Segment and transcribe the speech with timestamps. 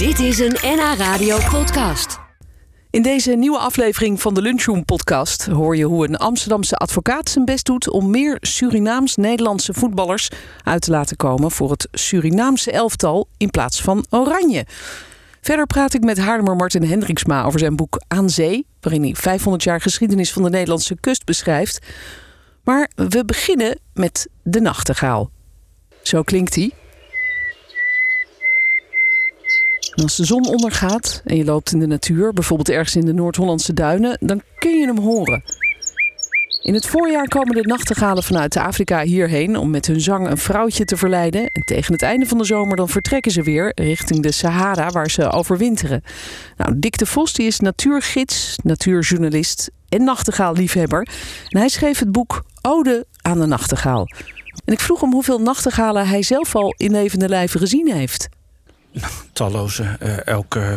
[0.00, 2.18] Dit is een NH Radio podcast.
[2.90, 7.44] In deze nieuwe aflevering van de Lunchroom podcast hoor je hoe een Amsterdamse advocaat zijn
[7.44, 10.30] best doet om meer Surinaams-Nederlandse voetballers
[10.64, 14.66] uit te laten komen voor het Surinaamse elftal in plaats van Oranje.
[15.40, 19.62] Verder praat ik met Haarlemmer Martin Hendriksma over zijn boek Aan Zee, waarin hij 500
[19.62, 21.86] jaar geschiedenis van de Nederlandse kust beschrijft.
[22.64, 25.30] Maar we beginnen met de nachtegaal.
[26.02, 26.72] Zo klinkt hij.
[29.94, 33.74] Als de zon ondergaat en je loopt in de natuur, bijvoorbeeld ergens in de Noord-Hollandse
[33.74, 35.42] duinen, dan kun je hem horen.
[36.62, 40.84] In het voorjaar komen de nachtegalen vanuit Afrika hierheen om met hun zang een vrouwtje
[40.84, 41.46] te verleiden.
[41.46, 45.10] En tegen het einde van de zomer dan vertrekken ze weer richting de Sahara waar
[45.10, 46.02] ze overwinteren.
[46.56, 51.08] Nou, de Vos die is natuurgids, natuurjournalist en nachtegaalliefhebber.
[51.48, 54.06] En hij schreef het boek Ode aan de nachtegaal.
[54.64, 58.28] En ik vroeg hem hoeveel nachtegalen hij zelf al in levende lijven gezien heeft.
[59.32, 59.96] Talloze.
[60.00, 60.72] eh, elk, eh,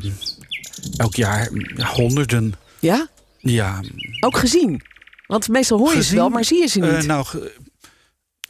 [0.97, 2.53] elk jaar ja, honderden.
[2.79, 3.07] Ja?
[3.37, 3.81] Ja.
[4.19, 4.81] Ook gezien?
[5.27, 6.89] Want meestal hoor je ze wel, maar zie je ze niet.
[6.91, 7.55] Eh, nou, ge-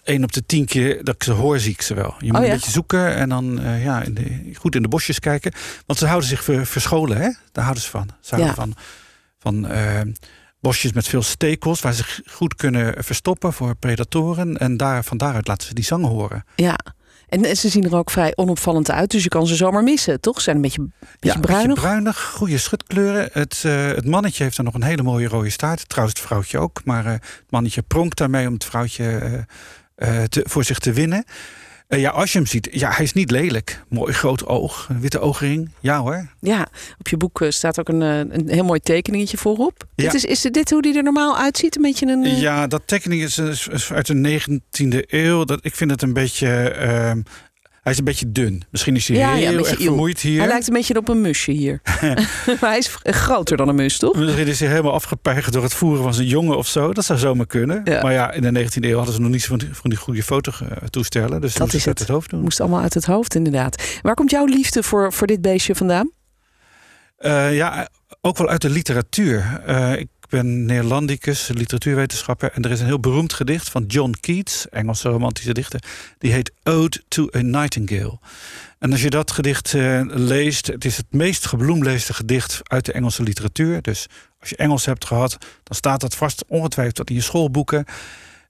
[0.04, 2.16] één op de tien keer dat ik ze hoor, zie ik ze wel.
[2.20, 2.52] Je moet Oh, ja?
[2.52, 5.52] een beetje zoeken en dan eh, ja, in de, goed in de bosjes kijken.
[5.86, 7.30] Want ze houden zich ver- verscholen, hè?
[7.52, 8.10] Daar houden ze van.
[8.22, 8.62] Ze houden Ja.
[8.62, 8.76] van,
[9.40, 9.68] van
[10.60, 11.82] bosjes met veel stekels...
[11.82, 14.58] waar ze goed kunnen verstoppen voor predatoren.
[14.58, 16.44] En daar, van daaruit laten ze die zang horen.
[16.56, 16.78] Ja.
[17.34, 20.36] En ze zien er ook vrij onopvallend uit, dus je kan ze zomaar missen, toch?
[20.36, 20.82] Ze zijn een beetje,
[21.20, 21.68] beetje ja, bruinig.
[21.68, 23.30] Beetje bruinig, goede schutkleuren.
[23.32, 25.90] Het, eh, het mannetje heeft dan nog een hele mooie rode staart.
[25.90, 26.82] Trouwens, het vrouwtje ook.
[26.86, 29.20] Maar eh, het mannetje pronkt daarmee om het vrouwtje
[29.96, 31.26] eh, te, voor zich te winnen.
[31.94, 33.84] Eh, ja, als je hem ziet, ja, hij is niet lelijk.
[33.90, 35.70] Mooi groot oog, witte oogring.
[35.80, 36.28] Ja hoor.
[36.40, 36.68] Ja,
[37.00, 39.84] op je boek eh, staat ook een, eh, een heel mooi tekeningetje voorop.
[39.96, 40.04] Ja.
[40.04, 41.76] Dit is, is dit hoe die er normaal uitziet?
[41.76, 42.40] Een beetje een...
[42.40, 45.44] Ja, dat tekening is, is- is uit de 19e eeuw.
[45.44, 46.74] Dat, ik vind het een beetje...
[47.84, 48.64] hij is een beetje dun.
[48.70, 50.40] Misschien is hij Ja, heel erg vermoeid hier.
[50.40, 51.82] Hij lijkt een beetje op een musje hier.
[52.62, 54.16] maar hij is groter dan een mus, toch?
[54.16, 56.94] Misschien is hij helemaal afgepeigerd door het voeren van zijn jongen of zo.
[56.94, 57.82] Dat zou zomaar kunnen.
[57.84, 58.02] Ja.
[58.02, 60.24] Maar ja, in de 19e eeuw hadden ze nog niet van die, van die goede
[60.24, 61.42] fototoestellen.
[61.42, 62.08] Dus Dat is is uit het.
[62.08, 62.42] het hoofd doen.
[62.42, 64.00] Moest allemaal uit het hoofd, inderdaad.
[64.02, 66.12] Waar komt jouw liefde voor, voor dit beestje vandaan?
[67.18, 67.88] Eh, ja,
[68.22, 69.62] ook wel uit de literatuur.
[69.66, 70.08] Eh, ik
[70.40, 72.52] ben Neerlandicus, literatuurwetenschapper.
[72.52, 75.84] En er is een heel beroemd gedicht van John Keats, Engelse romantische dichter.
[76.18, 78.20] Die heet Ode to a Nightingale.
[78.80, 82.92] En als je dat gedicht eh, leest, het is het meest gebloemleesde gedicht uit de
[82.92, 83.82] Engelse literatuur.
[83.82, 84.08] Dus
[84.40, 87.86] als je Engels hebt gehad, dan staat dat vast ongetwijfeld in je schoolboeken.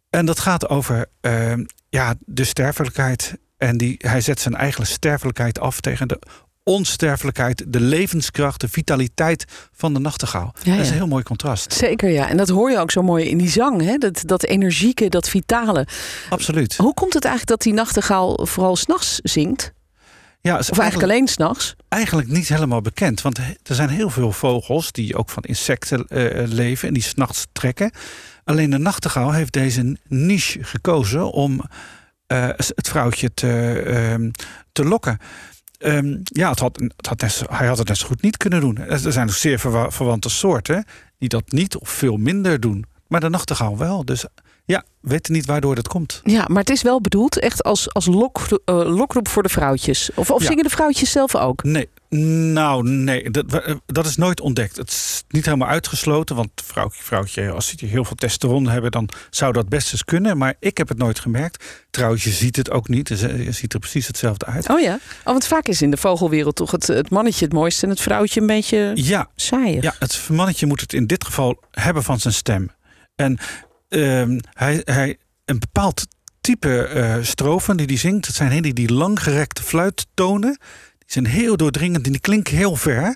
[0.10, 1.54] En dat gaat over eh,
[1.90, 3.38] ja, de sterfelijkheid.
[3.58, 6.20] En die, hij zet zijn eigen sterfelijkheid af tegen de
[6.64, 10.54] onsterfelijkheid, de levenskracht, de vitaliteit van de nachtegaal.
[10.64, 11.74] Ja, Dat is een heel mooi contrast.
[11.74, 12.30] Zeker, ja.
[12.30, 13.98] En dat hoor je ook zo mooi in die zang, hè?
[13.98, 15.88] Dat, dat energieke, dat vitale.
[16.30, 16.76] Absoluut.
[16.78, 19.74] Hoe komt het eigenlijk dat die nachtegaal vooral s'nachts zingt?
[20.42, 21.76] Ja, Of eigenlijk alleen s'nachts?
[21.90, 23.22] eigenlijk niet helemaal bekend.
[23.22, 27.46] Want er zijn heel veel vogels die ook van insecten eh, leven en die s'nachts
[27.52, 27.92] trekken.
[28.44, 31.62] Alleen de nachtegaal heeft deze niche gekozen om
[32.28, 34.30] eh, het vrouwtje te, ehm,
[34.72, 35.18] te lokken.
[35.84, 38.38] Ehm, ja, het had, het had net zo- hij had het net zo goed niet
[38.38, 38.78] kunnen doen.
[38.78, 40.86] Er zijn ook zeer verwa- verwante soorten
[41.18, 42.86] die dat niet of veel minder doen.
[43.08, 44.06] Maar de nachtegaal wel.
[44.06, 44.26] Dus
[44.66, 46.22] ja, we weten niet waardoor dat komt.
[46.24, 50.10] Ja, maar het is wel bedoeld echt als, als lok, eh, lokroep voor de vrouwtjes.
[50.16, 50.48] Of, of Ja.
[50.48, 51.64] zingen de vrouwtjes zelf ook?
[51.64, 54.78] Nee, nou nee, dat, we- dat is nooit ontdekt.
[54.78, 59.10] Het is niet helemaal uitgesloten, want vrouwtje, vrouwtje, als die heel veel testosteron hebben, dan
[59.30, 60.38] zou dat best eens kunnen.
[60.38, 61.64] Maar ik heb het nooit gemerkt.
[61.92, 63.08] Trouwens, je ziet het ook niet.
[63.08, 64.70] Je ziet er precies hetzelfde uit.
[64.70, 64.94] Oh ja?
[64.94, 68.02] Oh, want vaak is in de vogelwereld toch het, het mannetje het mooiste en het
[68.02, 69.84] vrouwtje een beetje Ja, saaiig.
[69.84, 72.70] ja, het mannetje moet het in dit geval hebben van zijn stem.
[73.16, 73.38] En
[73.90, 76.06] ehm, hij, hij, een bepaald
[76.42, 80.58] type eh strofen die hij zingt, dat zijn hele die langgerekte fluittonen.
[81.14, 83.16] Zijn heel doordringend en die klinken heel ver.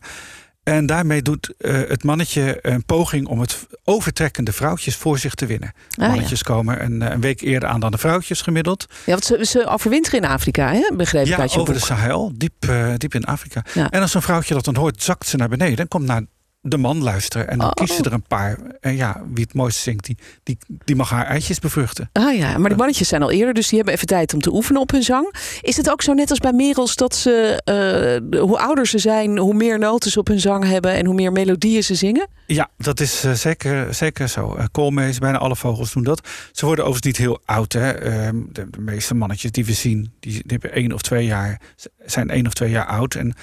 [0.63, 5.45] En daarmee doet eh, het mannetje een poging om het overtrekkende vrouwtjes voor zich te
[5.45, 5.73] winnen.
[5.73, 6.07] Ah, ja.
[6.07, 8.85] Mannetjes komen een, eh, een week eerder aan dan de vrouwtjes gemiddeld.
[9.05, 10.91] Ja, want ze, ze overwinteren in Afrika, hè?
[10.95, 11.79] begreep ik Ja, uit je over de.
[11.79, 13.63] Sahel, diep, eh, diep in Afrika.
[13.73, 13.89] Ja.
[13.89, 16.21] En als een vrouwtje dat dan hoort, zakt ze naar beneden en komt naar
[16.69, 17.47] de man luisteren.
[17.47, 17.73] En dan Oh.
[17.73, 18.57] kiest ze er een paar.
[18.79, 22.09] En ja, wie het mooiste zingt, die, die, die mag haar eitjes bevruchten.
[22.13, 24.53] Ah ja, maar die mannetjes zijn al eerder, dus die hebben even tijd om te
[24.53, 25.33] oefenen op hun zang.
[25.61, 27.61] Is het ook zo net als bij merels dat ze,
[28.31, 31.15] eh, hoe ouder ze zijn, hoe meer noten ze op hun zang hebben en hoe
[31.15, 32.27] meer melodieën ze zingen?
[32.47, 34.55] Ja, dat is eh, zeker, zeker zo.
[34.57, 36.27] Uh, koolmees, bijna alle vogels doen dat.
[36.51, 37.73] Ze worden overigens niet heel oud.
[37.73, 37.91] Hè.
[37.91, 41.61] Ehm, de, de meeste mannetjes die we zien, die, die hebben één of twee jaar,
[42.05, 43.15] zijn één of twee jaar oud.
[43.15, 43.33] En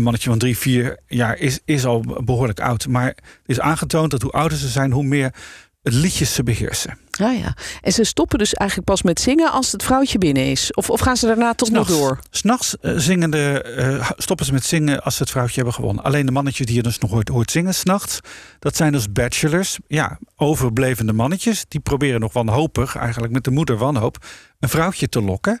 [0.00, 2.86] een mannetje van drie, vier jaar is, is al behoorlijk oud.
[2.86, 3.16] Maar het
[3.46, 5.34] is aangetoond dat hoe ouder ze zijn, hoe meer
[5.82, 6.98] het liedjes te beheersen.
[7.20, 7.56] Ah ja.
[7.80, 10.72] En ze stoppen dus eigenlijk pas met zingen als het vrouwtje binnen is?
[10.72, 12.18] Of, of gaan ze daarna toch nog door?
[12.30, 16.04] S'nachts uh, zingen de, uh, stoppen ze met zingen als ze het vrouwtje hebben gewonnen.
[16.04, 18.20] Alleen de mannetjes die je dus nog hoort, hoort zingen s'nachts...
[18.58, 21.64] dat zijn dus bachelors, ja, overblevende mannetjes...
[21.68, 24.26] die proberen nog wanhopig, eigenlijk met de moeder wanhoop...
[24.58, 25.60] een vrouwtje te lokken...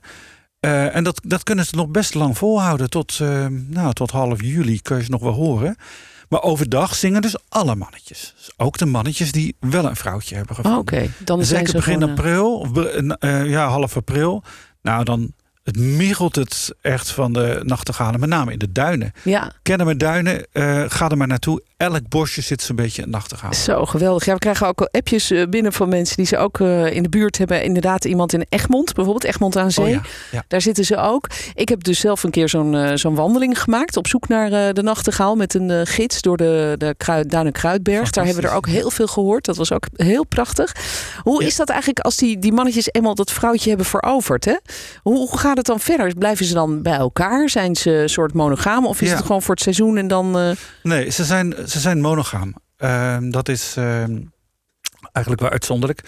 [0.66, 2.90] Uh, en dat, dat kunnen ze nog best lang volhouden.
[2.90, 5.76] Tot, uh, nou, tot half juli kun je ze nog wel horen.
[6.28, 8.34] Maar overdag zingen dus alle mannetjes.
[8.36, 10.80] Dus ook de mannetjes die wel een vrouwtje hebben gevonden.
[10.80, 12.68] Oké, okay, dan Zeker zijn begin gewoon, april, of,
[13.20, 14.42] uh, ja, half april.
[14.82, 15.32] Nou, dan
[15.70, 19.12] het miggelt het echt van de nachtegalen, met name in de duinen.
[19.22, 19.52] Ja.
[19.62, 21.62] Kennen we duinen, uh, ga er maar naartoe.
[21.76, 23.54] Elk bosje zit zo'n beetje een nachtegaal.
[23.54, 24.24] Zo, geweldig.
[24.24, 27.02] Ja, we krijgen ook al appjes uh, binnen van mensen die ze ook uh, in
[27.02, 27.62] de buurt hebben.
[27.62, 29.84] Inderdaad, iemand in Egmond, bijvoorbeeld Egmond aan Zee.
[29.84, 30.00] Oh ja,
[30.30, 30.44] ja.
[30.48, 31.26] Daar zitten ze ook.
[31.54, 35.36] Ik heb dus zelf een keer zo'n zo'n wandeling gemaakt op zoek naar de nachtegaal
[35.36, 38.10] met een gids door de, de Kruid, Kruidberg.
[38.10, 39.44] Daar hebben we er ook heel veel gehoord.
[39.44, 40.74] Dat was ook heel prachtig.
[41.22, 41.46] Hoe Ja.
[41.46, 44.44] is dat eigenlijk als die, die mannetjes eenmaal dat vrouwtje hebben veroverd?
[44.44, 44.56] Hè?
[45.02, 46.14] Hoe, hoe gaat het dan verder?
[46.14, 47.48] Blijven ze dan bij elkaar?
[47.48, 48.86] Zijn ze een soort monogaam?
[48.86, 49.16] Of is Ja.
[49.16, 50.38] het gewoon voor het seizoen en dan...
[50.38, 50.50] eh,
[50.82, 52.54] Nee, ze zijn, ze zijn monogaam.
[52.76, 54.20] Ehm, dat is ehm,
[55.12, 56.00] eigenlijk wel uitzonderlijk.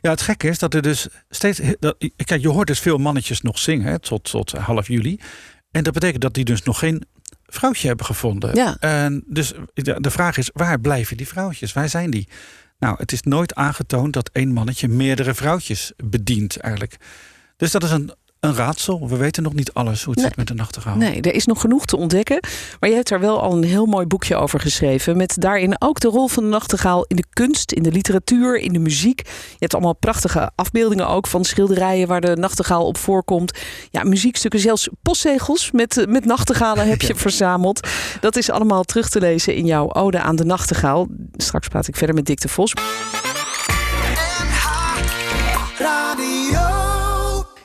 [0.00, 1.60] Ja, het gekke is dat er dus steeds...
[1.78, 5.20] Dat, kijk, je hoort dus veel mannetjes nog zingen hè, tot, tot half juli.
[5.70, 7.02] En dat betekent dat die dus nog geen
[7.46, 8.54] vrouwtje hebben gevonden.
[8.54, 8.76] Ja.
[8.80, 11.72] En dus de vraag is, waar blijven die vrouwtjes?
[11.72, 12.28] Waar zijn die?
[12.78, 16.96] Nou, het is nooit aangetoond dat één mannetje meerdere vrouwtjes bedient eigenlijk.
[17.56, 19.08] Dus dat is een, een raadsel.
[19.08, 20.26] We weten nog niet alles hoe het Nee.
[20.28, 20.96] zit met de nachtegaal.
[20.96, 22.40] Nee, er is nog genoeg te ontdekken.
[22.80, 25.16] Maar je hebt daar wel al een heel mooi boekje over geschreven.
[25.16, 28.72] Met daarin ook de rol van de nachtegaal in de kunst, in de literatuur, in
[28.72, 29.20] de muziek.
[29.26, 33.58] Je hebt allemaal prachtige afbeeldingen ook van schilderijen waar de nachtegaal op voorkomt.
[33.90, 37.88] Ja, muziekstukken, zelfs postzegels met, met nachtegalen heb je verzameld.
[38.20, 41.06] Dat is allemaal terug te lezen in jouw Ode aan de Nachtegaal.
[41.36, 42.72] Straks praat ik verder met Dick de Vos.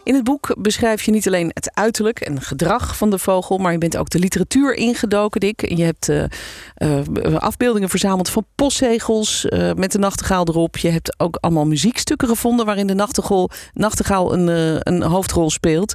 [0.03, 3.71] In het boek beschrijf je niet alleen het uiterlijk en gedrag van de vogel, maar
[3.71, 5.69] je bent ook de literatuur ingedoken, Dick.
[5.69, 6.23] Je hebt eh,
[6.73, 10.77] eh, afbeeldingen verzameld van postzegels eh, met de nachtegaal erop.
[10.77, 14.47] Je hebt ook allemaal muziekstukken gevonden waarin de nachtegaal, nachtegaal een,
[14.93, 15.93] een hoofdrol speelt.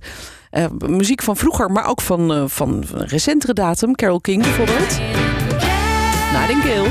[0.87, 3.95] Muziek van vroeger, maar ook van, van recentere datum.
[3.95, 4.99] Carole King bijvoorbeeld.
[6.33, 6.89] Nightingale.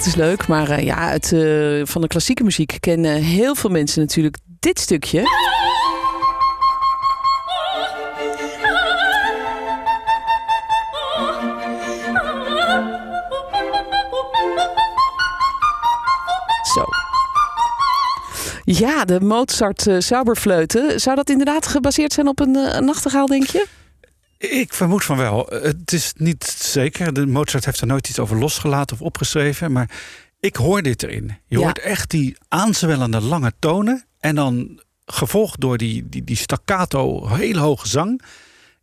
[0.00, 0.46] Dat is leuk.
[0.46, 5.20] Maar eh, ja, eh, van de klassieke muziek kennen heel veel mensen natuurlijk dit stukje.
[16.74, 16.84] Zo.
[18.64, 19.98] Ja, de Mozart uh.
[20.96, 23.79] Zou dat inderdaad gebaseerd zijn op een, een nachtegaal, denk je?
[24.48, 25.46] Ik vermoed van wel.
[25.50, 27.12] Het is niet zeker.
[27.12, 29.72] De Mozart heeft er nooit iets over losgelaten of opgeschreven.
[29.72, 29.90] Maar
[30.38, 31.26] ik hoor dit erin.
[31.46, 31.62] Je Ja.
[31.64, 34.04] hoort echt die aanzwellende lange tonen.
[34.20, 38.22] En dan gevolgd door die, die, die staccato, heel hoge zang.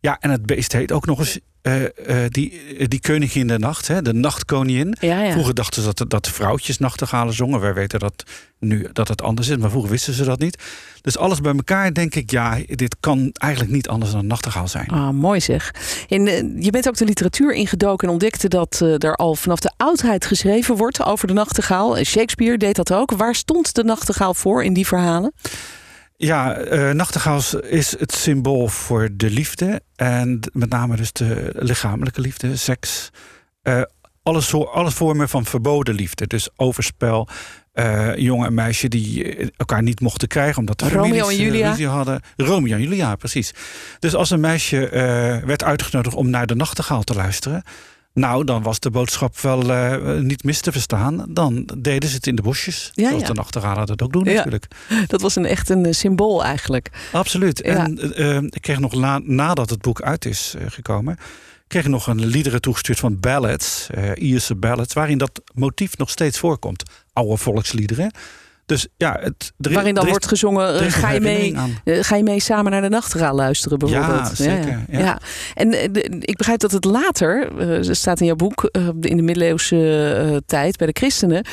[0.00, 4.02] Ja, en het beest heet ook nog eens eh, die, die koningin de nacht, hè,
[4.02, 4.96] de nachtkoningin.
[5.00, 5.32] Ja, ja.
[5.32, 7.60] Vroeger dachten ze dat, dat vrouwtjes nachtegalen zongen.
[7.60, 8.24] Wij weten dat
[8.58, 10.62] nu dat het anders is, maar vroeger wisten ze dat niet.
[11.00, 14.68] Dus alles bij elkaar denk ik, ja, dit kan eigenlijk niet anders dan een nachtegaal
[14.68, 14.88] zijn.
[14.88, 15.74] Ah, mooi zeg.
[16.08, 16.24] En,
[16.62, 20.76] je bent ook de literatuur ingedoken en ontdekte dat er al vanaf de oudheid geschreven
[20.76, 22.04] wordt over de nachtegaal.
[22.04, 23.10] Shakespeare deed dat ook.
[23.10, 25.32] Waar stond de nachtegaal voor in die verhalen?
[26.20, 29.82] Ja, eh nachtegaal is het symbool voor de liefde.
[29.96, 33.10] En met name dus de lichamelijke liefde, seks.
[33.62, 33.82] Eh
[34.22, 36.26] alle, soor- alle vormen van verboden liefde.
[36.26, 37.28] Dus overspel,
[37.72, 39.24] eh jongen en meisje die
[39.56, 40.58] elkaar niet mochten krijgen...
[40.58, 41.68] omdat de Romeo families en Julia.
[41.70, 42.20] ruzie hadden.
[42.36, 43.52] Romeo en Julia, precies.
[43.98, 44.88] Dus als een meisje
[45.46, 47.62] werd uitgenodigd om naar de nachtegaal te luisteren...
[48.18, 51.24] nou, dan was de boodschap wel eh, niet mis te verstaan.
[51.28, 52.90] Dan deden ze het in de bosjes.
[52.94, 53.28] Ja, zoals ja.
[53.28, 54.32] de nachtegalen dat ook doen Ja.
[54.32, 54.66] natuurlijk.
[55.06, 56.90] Dat was een, echt een eh, symbool eigenlijk.
[57.12, 57.60] Absoluut.
[57.64, 57.84] Ja.
[57.84, 61.18] En eh, ik kreeg nog na, nadat het boek uit is eh, gekomen,
[61.66, 66.38] kreeg ik nog een liederen toegestuurd van ballads, Ierse ballads, waarin dat motief nog steeds
[66.38, 66.82] voorkomt.
[67.12, 68.10] Oude volksliederen.
[68.68, 71.54] Dus ja, het, er, Waarin dan er is- wordt gezongen, eh, is ga je mee...
[71.84, 74.28] Eh, Ga je mee samen naar de nachtegaal luisteren bijvoorbeeld?
[74.28, 75.18] Ja, zeker, ja.
[75.54, 78.64] En eh, de- ik begrijp dat het later, er staat in jouw boek,
[79.00, 81.44] in de middeleeuwse tijd bij de christenen,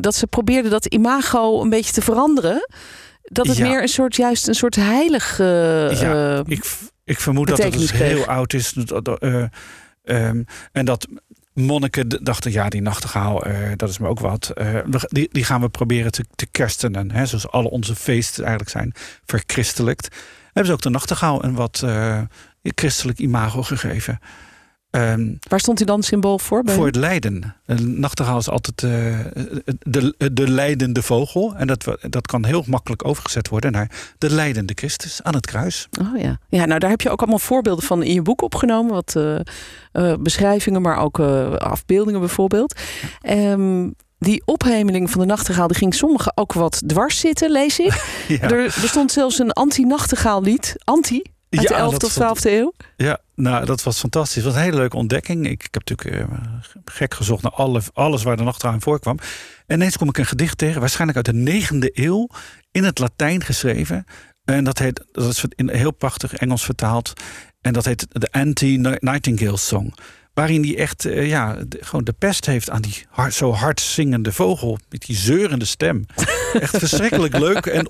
[0.00, 2.68] dat ze probeerden dat imago een beetje te veranderen.
[3.22, 5.38] Dat het meer een soort, juist een soort heilig.
[5.38, 6.64] Ja, Ik,
[7.04, 8.74] ik vermoed dat het dus heel oud is.
[9.18, 9.44] Eh,
[10.04, 10.42] ehm,
[10.72, 11.06] en dat
[11.58, 14.50] monniken dachten, ja, die nachtegaal, eh, dat is me ook wat.
[14.50, 17.10] Eh, die, die gaan we proberen te, te kerstenen.
[17.10, 18.92] Hè, zoals alle onze feesten eigenlijk zijn
[19.26, 20.08] verchristelijkt.
[20.44, 22.20] Hebben ze ook de nachtegaal een wat eh,
[22.62, 24.18] christelijk imago gegeven.
[24.90, 26.62] Ehm, Waar stond hij dan symbool voor?
[26.62, 27.54] bij voor het lijden.
[27.66, 29.18] Een nachtegaal is altijd eh,
[29.78, 31.54] de, de leidende vogel.
[31.56, 35.88] En dat, dat kan heel makkelijk overgezet worden naar de leidende Christus aan het kruis.
[36.00, 36.38] Oh ja.
[36.48, 38.94] Ja, nou daar heb je ook allemaal voorbeelden van in je boek opgenomen.
[38.94, 39.38] Wat eh,
[39.92, 41.18] eh, beschrijvingen, maar ook
[41.58, 42.80] afbeeldingen bijvoorbeeld.
[43.20, 48.04] Ehm, die ophemeling van de nachtegaal, die ging sommigen ook wat dwars zitten, lees ik.
[48.28, 50.74] Ja, Er, er stond zelfs een anti-nachtegaal lied.
[50.84, 51.22] Anti?
[51.50, 52.72] Uit Ja, de 11e dat tot stond- 12e eeuw.
[52.96, 54.34] ja, nou, dat was fantastisch.
[54.34, 55.46] Het was een hele leuke ontdekking.
[55.46, 56.38] Ik, ik heb natuurlijk eh,
[56.84, 59.18] gek gezocht naar alle, alles waar de in voorkwam.
[59.66, 62.28] En ineens kom ik een gedicht tegen, waarschijnlijk uit de negende eeuw,
[62.70, 64.04] in het Latijn geschreven.
[64.44, 67.12] En dat heet, dat is in heel prachtig Engels vertaald.
[67.60, 69.94] En dat heet de Anti-Nightingale Song.
[70.34, 73.80] Waarin hij echt eh, ja, de- gewoon de pest heeft aan die hard, zo hard
[73.80, 74.78] zingende vogel.
[74.88, 76.06] Met die zeurende stem.
[76.52, 77.66] Echt verschrikkelijk leuk.
[77.66, 77.88] En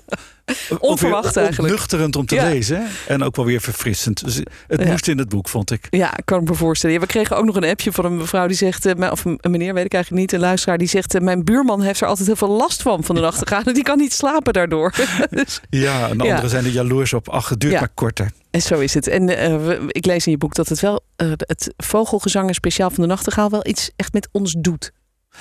[0.69, 1.73] ook Onverwacht eigenlijk.
[1.73, 2.43] Nuchterend om te Ja.
[2.49, 2.87] lezen.
[3.07, 4.23] En ook wel weer verfrissend.
[4.25, 4.35] Dus
[4.67, 4.91] het Ja.
[4.91, 5.87] moest in het boek, vond ik.
[5.89, 6.99] Ja, kan ik me voorstellen.
[6.99, 9.73] We kregen ook nog een appje van een mevrouw die zegt, eh, of een meneer,
[9.73, 12.35] weet ik eigenlijk niet, een luisteraar, die zegt: eh, Mijn buurman heeft er altijd heel
[12.35, 13.63] veel last van, van de nachtegaal.
[13.79, 14.93] Die kan niet slapen daardoor.
[15.29, 17.29] dus, Ja, en anderen zijn er jaloers op.
[17.29, 18.31] Ach, het duurt maar korter.
[18.51, 19.07] en zo is het.
[19.07, 23.01] En eh, ik lees in je boek dat het wel, eh, het vogelgezang speciaal van
[23.03, 24.91] de nachtegaal wel iets echt met ons doet.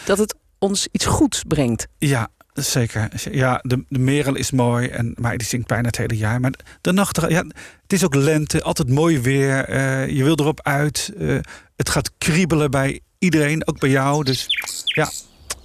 [0.05, 1.87] Dat het ons iets goeds brengt.
[1.99, 3.09] Ja, zeker.
[3.31, 6.41] Ja, de, de merel is mooi, en, maar die zingt bijna het hele jaar.
[6.41, 7.45] Maar de nachtegaal, ja,
[7.83, 9.65] het is ook lente, altijd mooi weer.
[9.65, 11.13] eh, je wil erop uit.
[11.19, 11.37] eh,
[11.77, 14.25] het gaat kriebelen bij iedereen, ook bij jou.
[14.25, 14.47] Dus
[14.85, 15.11] ja,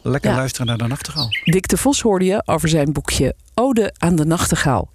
[0.02, 0.36] lekker Ja.
[0.36, 1.28] luisteren naar de nachtegaal.
[1.44, 4.92] Dick de Vos hoorde je over zijn boekje Ode aan de Nachtegaal.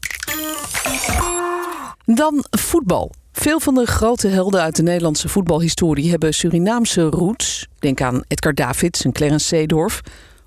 [2.05, 3.12] Dan voetbal.
[3.33, 7.67] Veel van de grote helden uit de Nederlandse voetbalhistorie hebben Surinaamse roots.
[7.78, 10.00] Denk aan Edgar Davids en Clarence Seedorf.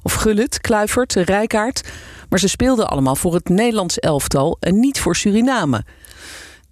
[0.03, 1.89] Of Gullit, Kluivert, Rijkaard.
[2.29, 5.83] Maar ze speelden allemaal voor het Nederlands elftal en niet voor Suriname.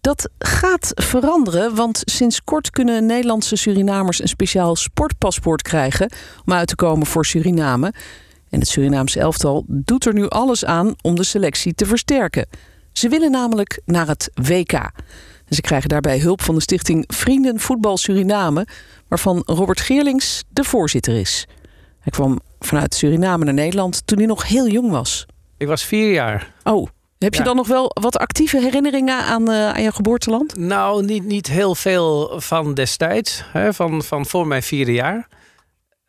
[0.01, 6.11] Dat gaat veranderen, want sinds kort kunnen Nederlandse Surinamers een speciaal sportpaspoort krijgen
[6.45, 7.93] om uit te komen voor Suriname.
[8.49, 12.47] En het Surinaamse elftal doet er nu alles aan om de selectie te versterken.
[12.91, 14.73] Ze willen namelijk naar het WK.
[14.73, 18.67] En ze krijgen daarbij hulp van de stichting Vrienden Voetbal Suriname,
[19.07, 21.47] waarvan Robert Geerlings de voorzitter is.
[21.99, 25.25] Hij kwam vanuit Suriname naar Nederland toen hij nog heel jong was.
[25.57, 26.53] Ik was vier jaar.
[26.63, 26.87] Oh,
[27.17, 27.45] heb je Ja.
[27.45, 30.57] dan nog wel wat actieve herinneringen aan, eh, aan je geboorteland?
[30.57, 35.27] Nou, niet, niet heel veel van destijds, hè, van, van voor mijn vierde jaar.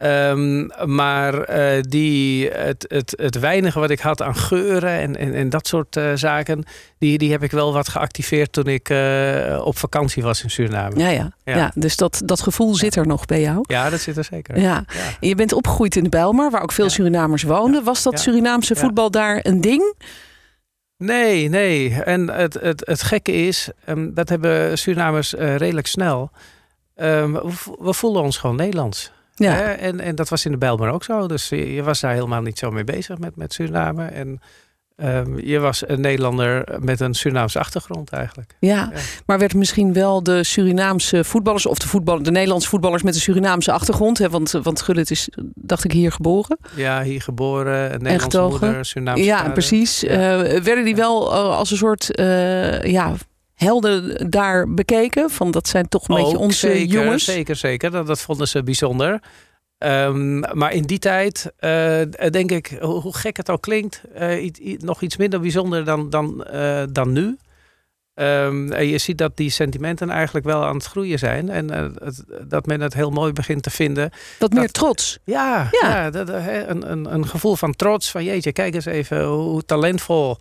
[0.01, 5.35] Ehm, maar eh, die, het, het, het weinige wat ik had aan geuren en, en,
[5.35, 6.65] en dat soort eh, zaken,
[6.99, 10.99] die, die heb ik wel wat geactiveerd toen ik eh, op vakantie was in Suriname.
[10.99, 11.33] Ja, Ja, ja.
[11.45, 11.57] ja.
[11.57, 11.71] Ja.
[11.75, 13.65] dus dat, dat gevoel zit er nog bij jou.
[13.67, 14.59] dat zit er zeker.
[14.59, 14.85] Ja.
[14.87, 15.01] Ja.
[15.21, 16.91] En je bent opgegroeid in de Bijlmer, waar ook veel Ja.
[16.91, 17.85] Surinamers woonden.
[17.85, 18.19] Was dat Ja.
[18.19, 18.81] Surinaamse Ja.
[18.81, 19.95] voetbal daar een ding?
[20.97, 21.95] Nee, nee.
[22.03, 26.31] En het, het, het gekke is, ehm, dat hebben Surinamers redelijk snel.
[26.95, 29.13] Ehm, we, vo- we voelden ons gewoon Nederlands.
[29.45, 29.53] Ja.
[29.53, 29.63] Hè?
[29.73, 31.27] En, en dat was in de Bijlmer ook zo.
[31.29, 34.05] Dus je, je was daar helemaal niet zo mee bezig met, met Suriname.
[34.05, 34.41] En
[34.97, 38.55] ehm, je was een Nederlander met een Surinaamse achtergrond eigenlijk.
[38.59, 39.01] Ja, Ja.
[39.27, 43.21] maar werd misschien wel de Surinaamse voetballers of de, voetbal, de Nederlandse voetballers met een
[43.21, 46.59] Surinaamse achtergrond, hè, want, want Gullit is, dacht ik, hier geboren.
[46.77, 48.67] Ja, hier geboren, een Nederlandse getogen.
[48.67, 49.53] moeder, Surinaamse ja, vader.
[49.53, 50.01] precies.
[50.01, 50.43] Ja.
[50.45, 53.13] Eh, werden die wel eh, als een soort eh, ja,
[53.65, 55.31] helden daar bekeken?
[55.31, 57.25] Van dat zijn toch een beetje onze zeker, jongens.
[57.25, 57.91] Zeker, zeker.
[57.91, 59.21] Dat, dat vonden ze bijzonder.
[59.79, 62.01] Ehm, maar in die tijd eh,
[62.31, 66.45] denk ik, hoe, hoe gek het ook klinkt, eh, nog iets minder bijzonder dan, dan,
[66.45, 67.37] eh, dan nu.
[68.15, 71.49] Ehm, en je ziet dat die sentimenten eigenlijk wel aan het groeien zijn.
[71.49, 74.11] En eh, het- dat men het heel mooi begint te vinden.
[74.39, 75.19] Wat meer trots.
[75.25, 75.89] Ja, Ja.
[75.89, 76.11] ja.
[76.11, 78.11] dat, eh, een, een, een gevoel van trots.
[78.11, 80.37] Van jeetje, kijk eens even hoe talentvol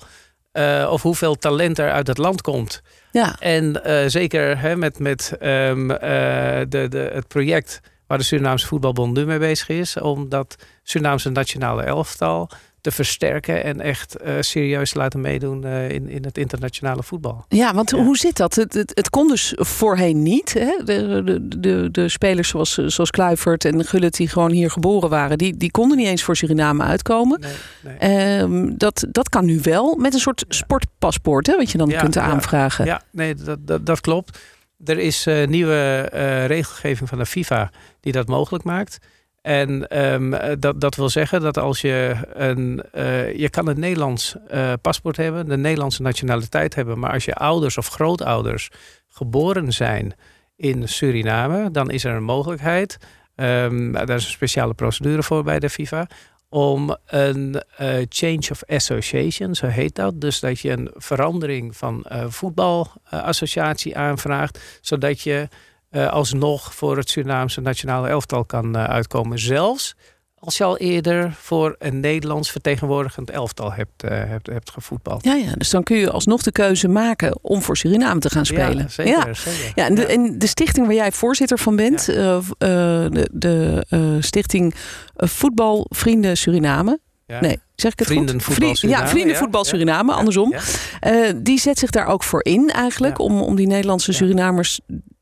[0.60, 2.82] eh, of hoeveel talent er uit het land komt.
[3.12, 8.24] Ja, En eh, zeker hè, met, met ehm, eh, de, de, het project waar de
[8.24, 9.98] Surinaamse Voetbalbond nu mee bezig is.
[9.98, 12.50] Om dat Surinaamse nationale elftal
[12.82, 17.46] te versterken en echt eh, serieus te laten meedoen eh, in, in het internationale voetbal.
[17.50, 17.98] ja want Ja.
[18.04, 18.56] hoe zit dat?
[18.56, 20.54] Het, het, het kon dus voorheen niet.
[20.54, 20.82] Hè?
[20.86, 25.38] De, de, de, de spelers zoals, zoals Kluivert en Gullit die gewoon hier geboren waren,
[25.38, 27.40] die, die konden niet eens voor Suriname uitkomen.
[27.40, 27.52] Nee,
[28.00, 28.38] nee.
[28.38, 32.00] Ehm, dat, dat kan nu wel met een soort sportpaspoort, hè, wat je dan Ja,
[32.00, 32.86] kunt aanvragen.
[32.86, 34.40] Ja, nee, dat, dat, dat klopt.
[34.86, 36.02] Er is eh, nieuwe
[36.48, 38.98] regelgeving van de FIFA die dat mogelijk maakt.
[39.42, 42.84] En ehm, eh, dat, dat wil zeggen dat als je een.
[42.92, 47.00] eh, je kan een Nederlands eh, paspoort hebben, de Nederlandse nationaliteit hebben.
[47.00, 48.70] Maar als je ouders of grootouders
[49.08, 50.14] geboren zijn
[50.56, 52.98] in Suriname, dan is er een mogelijkheid.
[53.36, 56.08] ehm, daar is een speciale procedure voor bij de FIFA.
[56.50, 57.64] Om een
[58.10, 60.22] change of association, zo heet dat.
[60.22, 64.80] Dus dat je een verandering van voetbalassociatie aanvraagt.
[64.82, 65.48] Zodat je
[65.90, 69.40] eh, alsnog voor het Surinaamse nationale elftal kan eh, uitkomen.
[69.40, 69.96] Zelfs
[70.36, 75.24] als je al eerder voor een Nederlands vertegenwoordigend elftal hebt, eh, hebt, hebt gevoetbald.
[75.24, 78.46] Ja, ja, dus dan kun je alsnog de keuze maken om voor Suriname te gaan
[78.46, 78.78] spelen.
[78.78, 79.36] Ja, zeker.
[79.36, 79.72] zeker.
[79.76, 83.86] Ja, en de, en de stichting waar jij voorzitter van bent, de, de
[84.20, 84.76] stichting
[85.16, 87.00] Voetbalvrienden Suriname.
[87.26, 87.40] Ja.
[87.40, 88.44] Nee, zeg ik het Vrienden goed?
[88.44, 89.40] Voetbal Suriname, Ja, Vrienden ja.
[89.40, 89.70] Voetbal Ja.
[89.70, 90.18] Suriname, Ja.
[90.18, 90.56] andersom.
[91.02, 91.34] Ja.
[91.34, 93.24] Die zet zich daar ook voor in eigenlijk, Ja.
[93.24, 94.18] om, om die Nederlandse Ja.
[94.18, 94.80] Surinamers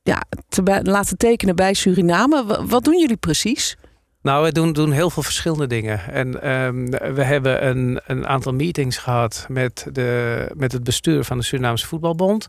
[0.07, 2.45] ja, te laten tekenen bij Suriname.
[2.45, 3.77] Wa- Wat doen jullie precies?
[4.21, 5.99] Nou, we doen, doen heel veel verschillende dingen.
[5.99, 11.37] En ehm, we hebben een, een aantal meetings gehad met, de, met het bestuur van
[11.37, 12.47] de Surinaamse Voetbalbond.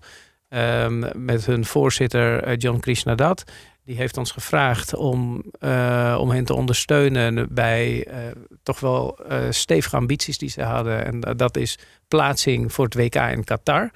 [0.49, 3.45] Ehm, met hun voorzitter eh, John Krishnadat.
[3.85, 8.17] Die heeft ons gevraagd om, eh, om hen te ondersteunen bij eh,
[8.63, 9.19] toch wel
[9.51, 11.05] stevige ambities die ze hadden.
[11.05, 13.91] En dat is plaatsing voor het WK in Qatar.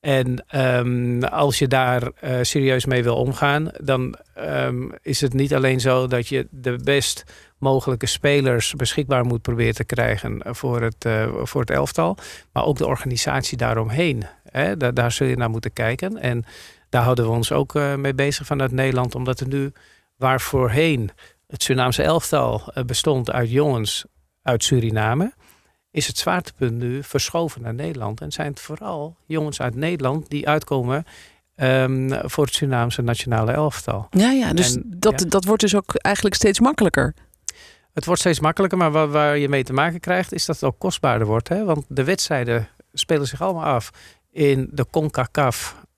[0.00, 5.54] En ehm, als je daar eh, serieus mee wil omgaan, dan ehm, is het niet
[5.54, 7.24] alleen zo dat je de best
[7.58, 12.16] mogelijke spelers beschikbaar moet proberen te krijgen voor het, eh, voor het elftal,
[12.52, 14.24] maar ook de organisatie daaromheen.
[14.50, 14.76] Hè?
[14.76, 16.16] Daar, daar zul je naar moeten kijken.
[16.16, 16.44] En
[16.88, 19.72] daar houden we ons ook eh, mee bezig vanuit Nederland, omdat er nu
[20.16, 21.10] waar voorheen
[21.46, 24.04] het Surinaamse elftal bestond uit jongens
[24.42, 25.32] uit Suriname,
[25.90, 28.20] is het zwaartepunt nu verschoven naar Nederland.
[28.20, 31.04] En zijn het vooral jongens uit Nederland die uitkomen
[31.54, 34.06] ehm, voor het Surinaamse nationale elftal.
[34.10, 35.28] Ja, ja dus En, dat, ja.
[35.28, 37.14] dat wordt dus ook eigenlijk steeds makkelijker.
[37.92, 40.64] Het wordt steeds makkelijker, maar waar, waar je mee te maken krijgt, is dat het
[40.64, 41.48] ook kostbaarder wordt.
[41.48, 41.64] Hè?
[41.64, 43.90] Want de wedstrijden spelen zich allemaal af
[44.30, 44.84] in de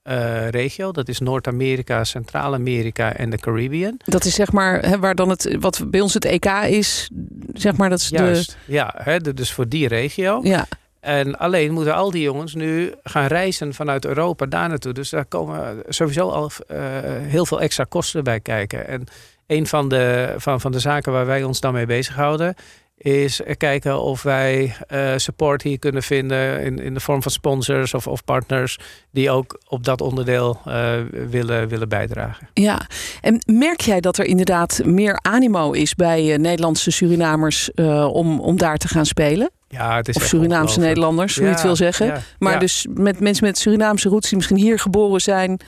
[0.05, 0.93] CONCACAF-regio.
[0.93, 3.97] dat is Noord-Amerika, Centraal-Amerika en de Caribbean.
[4.05, 7.11] Dat is zeg maar hè, waar dan het, wat bij ons het EK is,
[7.53, 10.41] zeg maar, dat is Juist, ja, hè, de- dus voor die regio.
[10.43, 10.67] Ja,
[11.01, 14.93] En alleen moeten al die jongens nu gaan reizen vanuit Europa daar naartoe.
[14.93, 18.87] Dus daar komen sowieso al eh, heel veel extra kosten bij kijken.
[18.89, 19.05] En
[19.47, 22.55] een van de, van, van de zaken waar wij ons dan mee bezighouden...
[23.03, 26.63] is kijken of wij eh, support hier kunnen vinden...
[26.63, 28.79] In, in de vorm van sponsors of, of partners...
[29.11, 30.93] die ook op dat onderdeel eh,
[31.31, 32.49] willen, willen bijdragen.
[32.55, 32.81] ja.
[33.21, 37.71] En merk jij dat er inderdaad meer animo is bij eh, Nederlandse Surinamers
[38.13, 39.51] om, om daar te gaan spelen?
[39.69, 40.81] Ja, het is Of Surinaamse.
[40.81, 42.07] Nederlanders, hoe je het wil zeggen.
[42.07, 42.59] ja, Maar ja.
[42.59, 45.61] dus met mensen met Surinaamse roots die misschien hier geboren zijn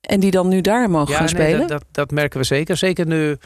[0.00, 1.58] en die dan nu daar mogen gaan nee, spelen.
[1.58, 2.76] dat, dat, dat merken we zeker.
[2.76, 3.36] Zeker nu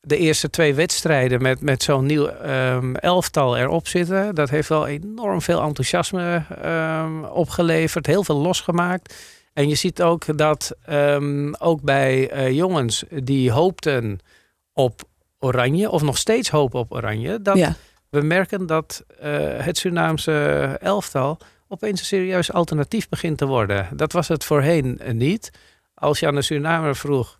[0.00, 4.34] de eerste twee wedstrijden met, met zo'n nieuw ehm, elftal erop zitten.
[4.34, 8.06] Dat heeft wel enorm veel enthousiasme ehm, opgeleverd.
[8.06, 9.14] Heel veel losgemaakt.
[9.52, 14.18] En je ziet ook dat ehm, ook bij eh, jongens die hoopten
[14.72, 15.02] op
[15.38, 15.90] oranje...
[15.90, 17.42] of nog steeds hopen op oranje...
[17.42, 17.74] dat ja.
[18.10, 23.88] we merken dat eh, het Surinaamse elftal opeens een serieus alternatief begint te worden.
[23.92, 25.50] Dat was het voorheen niet.
[25.94, 27.37] Als je aan de Surinamer vroeg,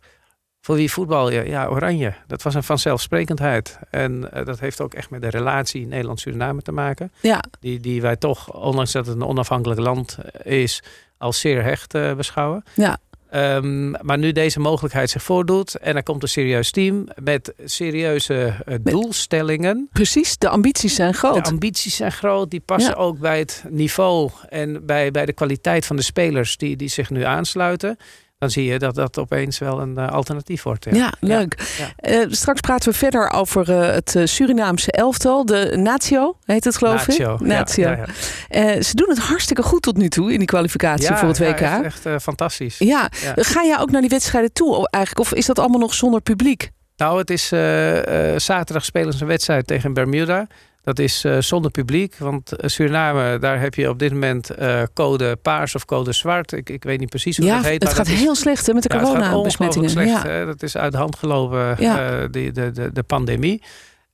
[0.61, 1.31] voor wie voetbal?
[1.31, 2.15] Ja, oranje.
[2.27, 3.79] Dat was een vanzelfsprekendheid.
[3.91, 7.13] En eh, dat heeft ook echt met de relatie Nederland-Suriname te maken.
[7.21, 7.45] Ja.
[7.61, 10.83] Die, die wij toch, ondanks dat het een onafhankelijk land eh, is,
[11.19, 12.65] als zeer hecht eh, beschouwen.
[12.75, 12.99] Ja.
[13.31, 18.55] Ehm, maar nu deze mogelijkheid zich voordoet en er komt een serieus team met serieuze
[18.83, 19.89] doelstellingen.
[19.93, 21.45] Precies, de ambities zijn groot.
[21.45, 23.03] De ambities zijn groot, die passen Ja.
[23.03, 27.11] ook bij het niveau en bij, bij de kwaliteit van de spelers die, die zich
[27.11, 27.97] nu aansluiten.
[28.39, 30.85] Dan zie je dat dat opeens wel een eh, alternatief wordt.
[30.85, 30.93] Ja.
[30.93, 31.75] Ja, leuk.
[31.79, 31.93] Ja.
[31.97, 35.47] Eh, straks praten we verder over eh, het Surinaamse elftal.
[35.47, 37.35] De Natio heet het geloof Natio.
[37.35, 37.41] ik.
[37.41, 37.89] Ja, Natio.
[37.89, 38.07] ja,
[38.49, 38.83] ja.
[38.83, 41.51] Ze doen het hartstikke goed tot nu toe in die kwalificatie Ja, voor het ja,
[41.51, 41.61] WK.
[41.61, 42.79] echt, echt, eh, fantastisch.
[42.79, 43.11] Ja.
[43.23, 43.33] Ja.
[43.37, 45.31] ga jij ook naar die wedstrijden toe eigenlijk?
[45.31, 46.71] Of is dat allemaal nog zonder publiek?
[46.97, 47.49] Nou, het is
[48.45, 50.47] zaterdag spelen ze een wedstrijd tegen Bermuda.
[50.89, 54.83] Dat is eh, zonder publiek, want eh, Suriname, daar heb je op dit moment eh,
[54.95, 56.53] code paars of code zwart.
[56.53, 57.83] Ik, ik weet niet precies hoe Ja, dat heet.
[57.83, 59.91] het gaat is- heel slecht hè, met de Ja, coronabesmettingen.
[59.91, 60.09] slecht.
[60.09, 60.27] Ja.
[60.27, 60.47] hè.
[60.47, 62.27] Dat is uit de hand gelopen, Ja.
[62.27, 63.63] die, de, de, de pandemie.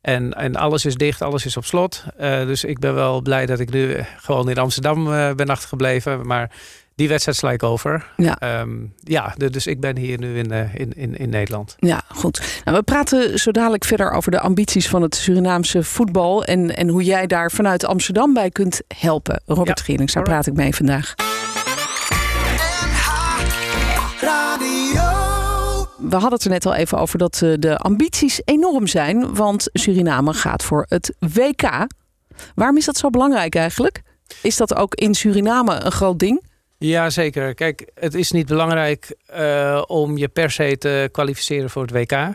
[0.00, 2.04] En, en alles is dicht, alles is op slot.
[2.18, 5.04] Dus ik ben wel blij dat ik nu gewoon in Amsterdam
[5.36, 6.26] ben achtergebleven.
[6.26, 6.50] Maar
[6.94, 8.12] die wedstrijd sla ik over.
[8.16, 8.38] Ja.
[8.38, 8.70] Ehm,
[9.02, 11.74] ja, dus ik ben hier nu in, eh, in, in, in Nederland.
[11.78, 12.60] Ja, goed.
[12.64, 16.44] Nou, we praten zo dadelijk verder over de ambities van het Surinaamse voetbal.
[16.44, 19.42] En, en hoe jij daar vanuit Amsterdam bij kunt helpen.
[19.46, 21.14] Robert Ja, daar praat ik mee vandaag.
[26.08, 29.34] We hadden het er net al even over dat eh, de ambities enorm zijn.
[29.34, 31.86] Want Suriname gaat voor het WK.
[32.54, 34.02] Waarom is dat zo belangrijk eigenlijk?
[34.42, 36.52] Is dat ook in Suriname een groot ding?
[36.86, 37.54] Ja, zeker.
[37.54, 42.34] Kijk, het is niet belangrijk eh, om je per se te kwalificeren voor het WK.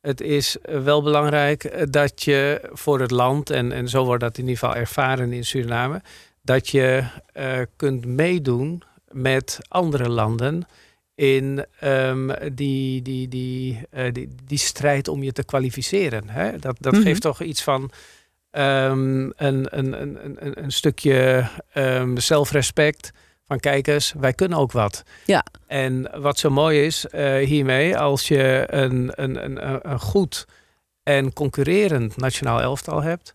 [0.00, 4.22] Het is eh, wel belangrijk eh, dat je voor het land, en, en zo wordt
[4.22, 6.02] dat in ieder geval ervaren in Suriname,
[6.42, 10.66] dat je eh, kunt meedoen met andere landen
[11.14, 16.28] in ehm, die, die, die, eh, die, die strijd om je te kwalificeren.
[16.28, 16.58] Hè?
[16.58, 17.02] Dat, dat Mhm.
[17.02, 17.90] geeft toch iets van
[18.50, 23.10] ehm, een, een, een, een, een- stukje ehm, zelfrespect.
[23.48, 25.02] Van kijk eens, wij kunnen ook wat.
[25.26, 25.44] Ja.
[25.66, 30.46] En wat zo mooi is eh, hiermee, als je een, een, een, een- goed
[31.02, 33.34] en concurrerend nationaal elftal hebt,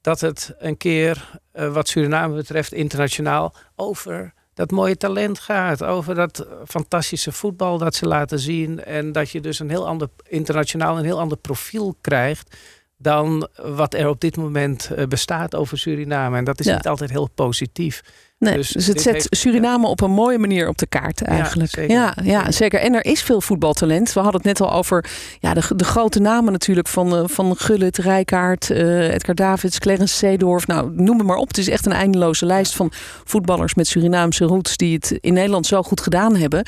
[0.00, 5.82] dat het een keer, eh, wat Suriname betreft, internationaal over dat mooie talent gaat.
[5.84, 8.84] Over dat fantastische voetbal dat ze laten zien.
[8.84, 12.56] En dat je dus een heel ander, internationaal een heel ander profiel krijgt
[12.96, 16.36] dan wat er op dit moment eh, bestaat over Suriname.
[16.36, 16.74] En dat is Ja.
[16.74, 18.02] niet altijd heel positief.
[18.44, 21.70] Nee, Dus dus, het zet heeft- Suriname op een mooie manier op de kaart eigenlijk.
[21.70, 21.94] zeker.
[21.96, 22.80] Ja, ja, zeker.
[22.80, 24.12] En er is veel voetbaltalent.
[24.12, 25.04] We hadden het net al over
[25.40, 30.14] ja, de, de grote namen natuurlijk van, eh, van Gullit, Rijkaard, eh, Edgar Davids, Clarence
[30.14, 30.66] Seedorf.
[30.66, 31.48] Nou, noem het maar op.
[31.48, 32.92] Het is echt een eindeloze lijst van
[33.24, 36.66] voetballers met Surinaamse roots die het in Nederland zo goed gedaan hebben.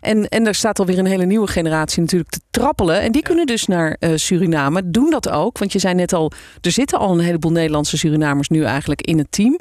[0.00, 3.00] En, en er staat alweer een hele nieuwe generatie natuurlijk te trappelen.
[3.00, 4.90] En die kunnen dus naar eh, Suriname.
[4.90, 5.58] Doen dat ook.
[5.58, 9.18] Want je zei net al, er zitten al een heleboel Nederlandse Surinamers nu eigenlijk in
[9.18, 9.56] het team.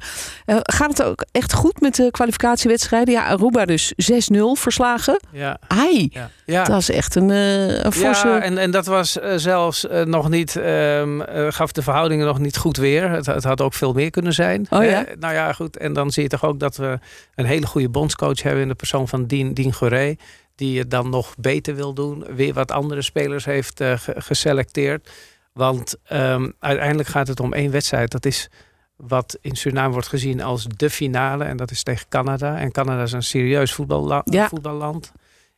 [0.46, 3.14] Gaat het ook echt goed met de kwalificatiewedstrijden?
[3.14, 5.20] Ja, Aruba dus 6-0 verslagen.
[5.32, 5.58] Ja.
[5.68, 6.30] Ai, Ja.
[6.46, 6.64] ja.
[6.64, 8.28] dat is echt een, eh een forse...
[8.28, 12.26] Ja, en, en dat was eh, zelfs eh, nog niet, ehm, eh, gaf de verhoudingen
[12.26, 13.10] nog niet goed weer.
[13.10, 14.66] Het, het had ook veel meer kunnen zijn.
[14.70, 15.06] Oh ja?
[15.06, 15.78] Eh, nou ja, goed.
[15.78, 17.00] En dan zie je toch ook dat we
[17.36, 20.16] een hele goede bondscoach hebben in de persoon van Dien, Dien Goré.
[20.56, 22.26] Die het dan nog beter wil doen.
[22.36, 25.10] Weer wat andere spelers heeft ge- geselecteerd.
[25.54, 28.12] Want ehm, uiteindelijk gaat het om één wedstrijd.
[28.12, 28.50] Dat is
[28.98, 31.44] wat in Suriname wordt gezien als de finale.
[31.44, 32.58] En dat is tegen Canada.
[32.58, 34.48] En Canada is een serieus voetballa- Ja.
[34.48, 35.12] voetballand.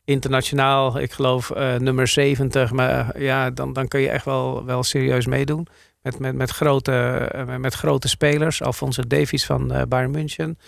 [0.04, 2.72] Internationaal, ik geloof eh, nummer 70.
[2.72, 5.66] Maar eh, ja, dan, dan kun je echt wel, wel serieus meedoen.
[6.02, 6.92] Met, met, met, grote,
[7.32, 8.62] eh, met grote spelers.
[8.62, 10.58] Alfonso Davies van Bayern München.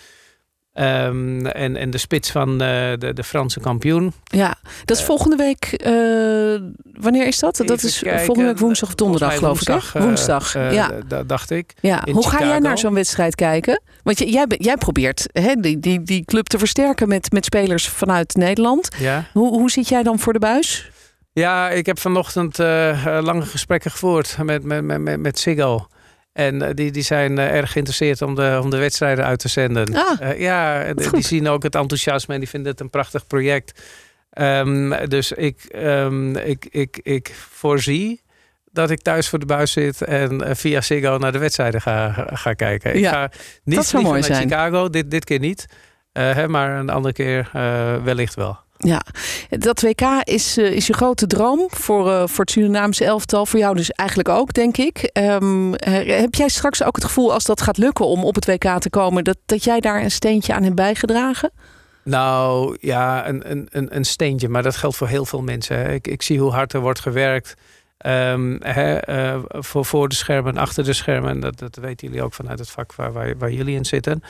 [0.72, 2.58] Ehm, en, en de spits van eh,
[2.98, 4.12] de, de Franse kampioen.
[4.24, 4.54] Ja,
[4.84, 5.64] dat is Eh, volgende week.
[5.72, 5.92] eh,
[7.02, 7.56] wanneer is dat?
[7.66, 8.24] Dat is kijken.
[8.24, 9.82] volgende week woensdag of donderdag, geloof ik.
[9.92, 10.00] Hè?
[10.02, 10.52] Woensdag.
[10.52, 10.90] ja.
[10.90, 11.72] eh, d- dacht ik.
[11.80, 12.04] ja.
[12.12, 13.80] Hoe ga jij naar zo'n wedstrijd kijken?
[14.02, 18.34] Want jij, jij probeert hè, die, die, die club te versterken met, met spelers vanuit
[18.34, 18.88] Nederland.
[18.98, 19.24] Ja.
[19.32, 20.90] Hoe, hoe zit jij dan voor de buis?
[21.32, 25.86] Ja, ik heb vanochtend lange gesprekken gevoerd met, met, met, met, met Siggo.
[26.32, 29.48] En eh, die, die zijn eh, erg geïnteresseerd om de, om de wedstrijden uit te
[29.48, 29.94] zenden.
[29.96, 31.24] Ah, Eh, ja, die goed.
[31.24, 33.82] zien ook het enthousiasme en die vinden het een prachtig project.
[34.30, 38.22] Ehm, dus ik, ehm, ik, ik, ik voorzie
[38.70, 42.52] dat ik thuis voor de buis zit en via Siggo naar de wedstrijden ga, ga
[42.52, 42.94] kijken.
[42.94, 43.30] Ik Ja, ga
[43.64, 44.42] niet dat zou mooi naar zijn.
[44.42, 45.66] Chicago, dit, dit keer niet.
[46.12, 47.50] Hè, maar een andere keer
[48.04, 48.58] wellicht wel.
[48.84, 49.02] Ja,
[49.48, 53.46] dat WK is, eh, is je grote droom voor, eh, voor het Surinaamse elftal.
[53.46, 54.98] Voor jou dus eigenlijk ook, denk ik.
[55.12, 58.46] Ehm, eh, heb jij straks ook het gevoel, als dat gaat lukken om op het
[58.46, 61.50] WK te komen, dat, dat jij daar een steentje aan hebt bijgedragen?
[62.04, 65.90] Nou ja, een, een, een, een steentje, maar dat geldt voor heel veel mensen.
[65.90, 67.54] Ik, ik zie hoe hard er wordt gewerkt
[67.98, 71.30] ehm, eh, voor, voor de schermen en achter de schermen.
[71.30, 74.22] En dat, dat weten jullie ook vanuit het vak waar, waar jullie in zitten.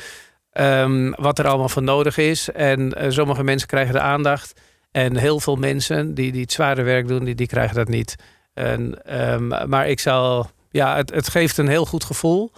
[0.52, 2.50] Ehm, wat er allemaal voor nodig is.
[2.50, 4.60] En eh, sommige mensen krijgen de aandacht.
[4.90, 8.16] En heel veel mensen die, die het zware werk doen, die, die krijgen dat niet.
[8.54, 12.52] En, ehm, maar ik zal, ja, het, het geeft een heel goed gevoel.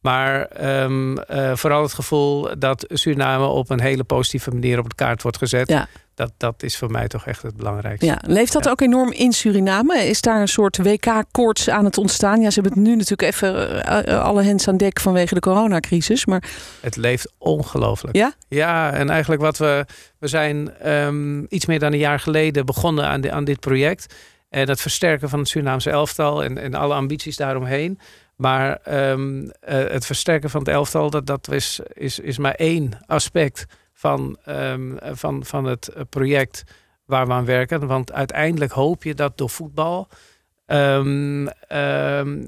[0.00, 4.94] Maar ehm, eh, vooral het gevoel dat Suriname op een hele positieve manier op de
[4.94, 5.68] kaart wordt gezet.
[5.68, 5.88] Ja.
[6.20, 8.06] Dat, dat is voor mij toch echt het belangrijkste.
[8.06, 8.70] Ja, leeft dat Ja.
[8.70, 9.98] ook enorm in Suriname?
[9.98, 12.40] Is daar een soort WK-koorts aan het ontstaan?
[12.40, 15.40] Ja, ze hebben het nu natuurlijk even eh, eh, alle hens aan dek vanwege de
[15.40, 16.26] coronacrisis.
[16.26, 16.42] Maar
[16.80, 18.16] Het leeft ongelooflijk.
[18.16, 18.32] Ja?
[18.48, 19.84] Ja, en eigenlijk wat we...
[20.18, 24.14] We zijn ehm, iets meer dan een jaar geleden begonnen aan, di- aan dit project.
[24.48, 27.98] En het versterken van het Surinaamse elftal en, en alle ambities daaromheen.
[28.36, 32.92] Maar ehm, eh, het versterken van het elftal, dat, dat is, is, is maar één
[33.06, 33.66] aspect
[34.00, 36.64] van, ehm, van, van het eh, project
[37.04, 37.86] waar we aan werken.
[37.86, 40.08] Want uiteindelijk hoop je dat door voetbal
[40.66, 42.46] ehm, ehm,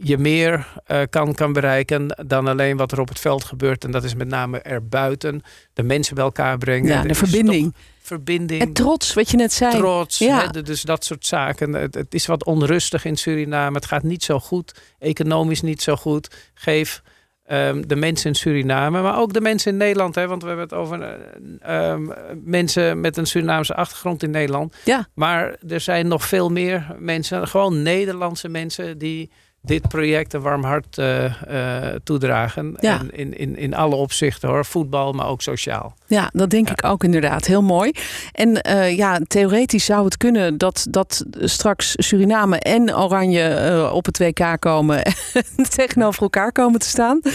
[0.00, 3.84] je meer eh, kan, kan bereiken dan alleen wat er op het veld gebeurt.
[3.84, 5.42] En dat is met name erbuiten.
[5.72, 6.92] De mensen bij elkaar brengen.
[6.92, 7.72] ja, de verbinding.
[7.72, 9.76] toch Verbinding En trots, wat je net zei.
[9.76, 10.18] trots.
[10.18, 10.50] Ja.
[10.50, 11.72] hè, dus dat soort zaken.
[11.72, 13.76] Het, het is wat onrustig in Suriname.
[13.76, 14.80] Het gaat niet zo goed.
[14.98, 16.50] Economisch niet zo goed.
[16.54, 17.02] Geef
[17.48, 20.14] ehm, de mensen in Suriname, maar ook de mensen in Nederland.
[20.14, 22.08] Hè, want we hebben het over eh, ehm,
[22.44, 24.76] mensen met een Surinaamse achtergrond in Nederland.
[24.84, 25.08] Ja.
[25.14, 29.30] Maar er zijn nog veel meer mensen, gewoon Nederlandse mensen, die
[29.68, 32.74] dit project een warm hart eh, eh, toedragen.
[32.80, 32.98] Ja.
[32.98, 34.64] En in, in, in alle opzichten hoor.
[34.64, 35.94] Voetbal, maar ook sociaal.
[36.06, 36.72] Ja, dat denk Ja.
[36.72, 37.46] ik ook inderdaad.
[37.46, 37.92] Heel mooi.
[38.32, 44.18] En eh, ja, theoretisch zou het kunnen dat, dat straks Suriname en Oranje op het
[44.18, 45.02] WK komen
[45.56, 47.20] en tegenover elkaar komen te staan.
[47.22, 47.30] Ja.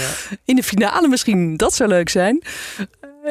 [0.45, 2.41] In de finale misschien, dat zou leuk zijn.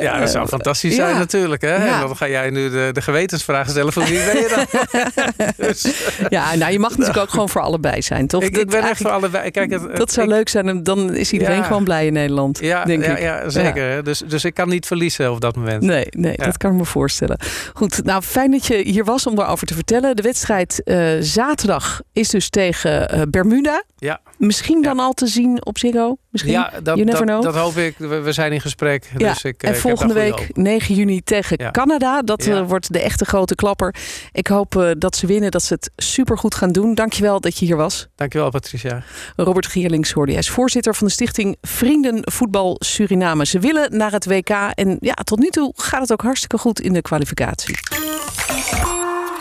[0.00, 1.04] Ja, dat zou fantastisch ja.
[1.06, 1.62] zijn natuurlijk.
[1.62, 1.74] Hè?
[1.86, 1.94] Ja.
[1.94, 5.46] En dan ga jij nu de, de gewetensvraag stellen van wie ben je dan?
[5.66, 5.86] dus,
[6.28, 8.42] Ja, nou, je mag natuurlijk ook gewoon voor allebei zijn, toch?
[8.42, 9.50] ik, ben echt voor allebei.
[9.50, 11.62] Kijk, het, Dat zou ik- leuk zijn dan is iedereen Ja.
[11.62, 13.22] gewoon blij in Nederland, Ja, denk ja, ik.
[13.22, 14.04] ja zeker.
[14.04, 15.82] Dus, dus ik kan niet verliezen op dat moment.
[15.82, 17.38] Nee, nee dat kan ik me voorstellen.
[17.74, 20.16] Goed, nou fijn dat je hier was om daarover te vertellen.
[20.16, 23.82] De wedstrijd eh, zaterdag is dus tegen eh, Bermuda.
[23.98, 24.20] Ja.
[24.46, 26.16] Misschien dan al te zien op Ziggo?
[26.30, 26.52] Misschien?
[26.52, 27.42] Ja, dat, You never dat, know.
[27.42, 27.94] dat hoop ik.
[27.98, 29.10] We, we zijn in gesprek.
[29.18, 30.56] Ja, Dus ik, eh, en ik heb volgende week hoop.
[30.56, 31.70] 9 juni tegen Ja.
[31.70, 32.22] Canada.
[32.22, 32.56] Dat Ja.
[32.56, 33.94] eh, wordt de echte grote klapper.
[34.32, 36.94] Ik hoop eh, dat ze winnen, dat ze het supergoed gaan doen.
[36.94, 38.06] Dankjewel dat je hier was.
[38.14, 39.02] Dankjewel, Patricia.
[39.36, 40.30] Robert Gierlings hoorde.
[40.32, 43.46] Hij is voorzitter van de stichting Vrienden Voetbal Suriname.
[43.46, 46.80] Ze willen naar het WK en ja, tot nu toe gaat het ook hartstikke goed
[46.80, 47.74] in de kwalificatie.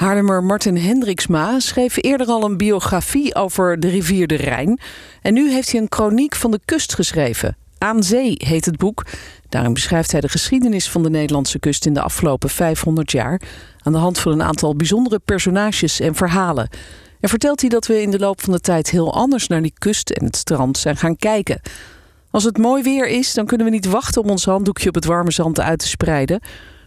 [0.02, 4.80] Haarlemmer Martin Hendriksma schreef eerder al een biografie over de rivier de Rijn.
[5.22, 7.58] En nu heeft hij een chroniek van de kust geschreven.
[7.78, 9.06] Aan Zee heet het boek.
[9.50, 13.42] Daarin beschrijft hij de geschiedenis van de Nederlandse kust in de afgelopen 500 jaar.
[13.80, 16.70] Aan de hand van een aantal bijzondere personages en verhalen.
[17.20, 19.74] En vertelt hij dat we in de loop van de tijd heel anders naar die
[19.78, 21.62] kust en het strand zijn gaan kijken.
[22.32, 25.06] Als het mooi weer is, dan kunnen we niet wachten om ons handdoekje op het
[25.06, 26.42] warme zand uit te spreiden.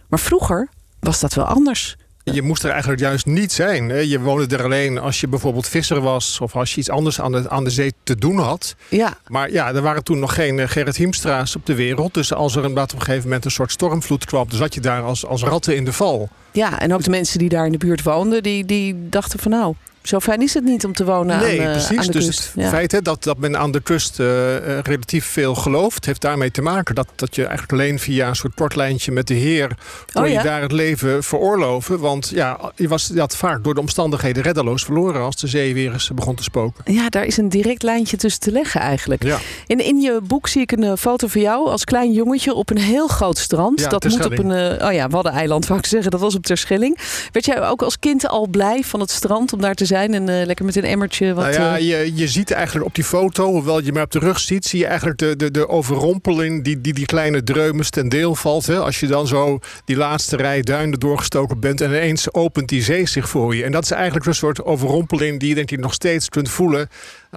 [0.09, 1.95] Maar vroeger was dat wel anders.
[2.33, 4.07] Je moest er eigenlijk juist niet zijn.
[4.07, 6.39] Je woonde er alleen als je bijvoorbeeld visser was...
[6.41, 8.75] of als je iets anders aan de, aan de zee te doen had.
[8.89, 12.13] Ja, Maar ja, er waren toen nog geen eh, Gerrit Hiemstra's op de wereld.
[12.13, 14.49] Dus als er inderdaad op een gegeven moment een soort stormvloed kwam...
[14.49, 16.29] dan zat je daar als, als ratten in de val.
[16.51, 19.51] ja, en ook de mensen die daar in de buurt woonden, die, die dachten van
[19.51, 19.75] nou,
[20.07, 21.97] zo fijn is het niet om te wonen nee, aan, de, precies.
[21.97, 22.51] aan de dus kust.
[22.53, 22.69] het Ja.
[22.69, 26.05] feit hè, dat, dat men aan de kust eh, eh, relatief veel gelooft...
[26.05, 29.33] heeft daarmee te maken dat, dat je eigenlijk alleen via een soort kortlijntje met de
[29.33, 29.77] Heer...
[30.13, 30.37] kon Oh ja?
[30.37, 31.99] je daar het leven veroorloven.
[31.99, 35.21] Want ja, je, was, had vaak door de omstandigheden reddeloos verloren...
[35.21, 36.93] als de zee weer eens begon te spoken.
[36.93, 39.23] Ja, daar is een direct lijntje tussen te leggen eigenlijk.
[39.23, 39.37] Ja.
[39.67, 42.69] In, in je boek zie ik een eh, foto van jou als klein jongetje op
[42.69, 43.79] een heel groot strand.
[43.79, 46.11] Ja, dat moet op een, eh, oh ja, Waddeneiland wou ik zeggen.
[46.11, 46.97] Dat was op Terschelling.
[47.31, 50.29] Werd jij ook als kind al blij van het strand om daar te zijn en
[50.29, 51.45] eh, lekker met een emmertje wat...
[51.45, 54.19] nou ja, eh, je, je ziet eigenlijk op die foto, hoewel je maar op de
[54.19, 54.65] rug ziet...
[54.65, 58.65] zie je eigenlijk de, de, de overrompeling die, die die kleine dreumes ten deel valt.
[58.65, 58.79] Hè?
[58.79, 61.81] Als je dan zo die laatste rij duinen doorgestoken bent...
[61.81, 63.63] en ineens opent die zee zich voor je.
[63.63, 66.89] En dat is eigenlijk een soort overrompeling die je denk ik nog steeds kunt voelen...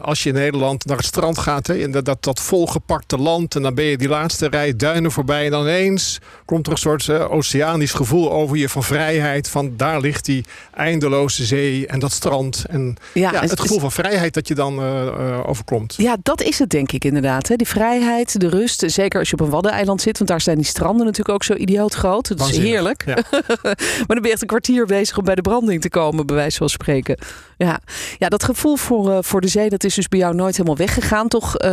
[0.03, 1.67] als je in Nederland naar het strand gaat.
[1.67, 1.83] Hè?
[1.83, 5.45] En dat, dat, dat volgepakte land en dan ben je die laatste rij duinen voorbij...
[5.45, 9.49] en dan ineens komt er een soort eh, oceanisch gevoel over je van vrijheid...
[9.49, 12.65] van daar ligt die eindeloze zee en dat strand...
[12.69, 15.95] en ja, ja, het- het gevoel van vrijheid dat je dan eh, eh, overkomt.
[15.97, 17.49] Ja, dat is het denk ik inderdaad.
[17.49, 17.57] Hè.
[17.57, 18.83] Die vrijheid, de rust.
[18.87, 20.19] Zeker als je op een waddeneiland zit.
[20.19, 22.39] Want daar zijn die stranden natuurlijk ook zo idioot groot.
[22.39, 23.03] Dat is heerlijk.
[23.07, 23.15] ja.
[23.63, 26.27] maar dan ben je echt een kwartier bezig om bij de branding te komen.
[26.27, 27.19] Bij wijze van spreken.
[27.59, 27.81] Ja,
[28.19, 29.69] ja dat gevoel voor, eh, voor de zee.
[29.69, 31.29] Dat is dus bij jou nooit helemaal weggegaan.
[31.29, 31.71] Toch eh,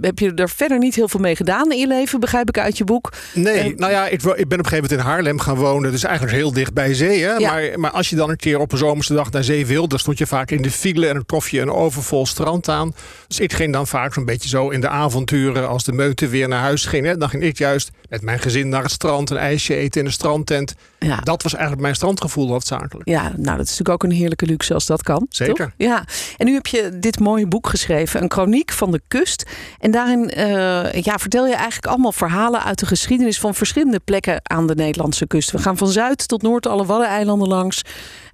[0.00, 2.20] heb je er verder niet heel veel mee gedaan in je leven.
[2.20, 3.12] Begrijp ik uit je boek.
[3.34, 5.90] Nee, En- nou ja, ik, ik ben op een gegeven moment in Haarlem gaan wonen.
[5.90, 7.22] Dus eigenlijk heel dicht bij zee.
[7.24, 7.32] Hè?
[7.34, 7.50] Ja.
[7.52, 9.88] Maar, maar als je dan een keer op een zomerse dag naar zee wil...
[9.88, 12.94] dan stond je vaak in de file en dan trof je een overvol strand aan.
[13.28, 15.68] Dus ik ging dan vaak zo'n beetje zo in de avonturen...
[15.68, 17.06] als de meute weer naar huis ging.
[17.06, 17.16] Hè?
[17.16, 19.30] Dan ging ik juist met mijn gezin naar het strand...
[19.30, 20.74] een ijsje eten in een strandtent.
[20.98, 21.16] Ja.
[21.16, 23.08] Dat was eigenlijk mijn strandgevoel hoofdzakelijk.
[23.08, 25.26] Ja, nou dat is natuurlijk ook een heerlijke luxe als dat kan.
[25.28, 25.54] Zeker.
[25.54, 25.70] toch?
[25.76, 26.04] Ja.
[26.36, 29.50] En nu heb je dit mooie boek geschreven, een chroniek van de kust.
[29.78, 34.40] En daarin eh, ja, vertel je eigenlijk allemaal verhalen uit de geschiedenis van verschillende plekken
[34.42, 35.50] aan de Nederlandse kust.
[35.50, 37.82] We gaan van Zuid tot Noord alle Waddeneilanden langs.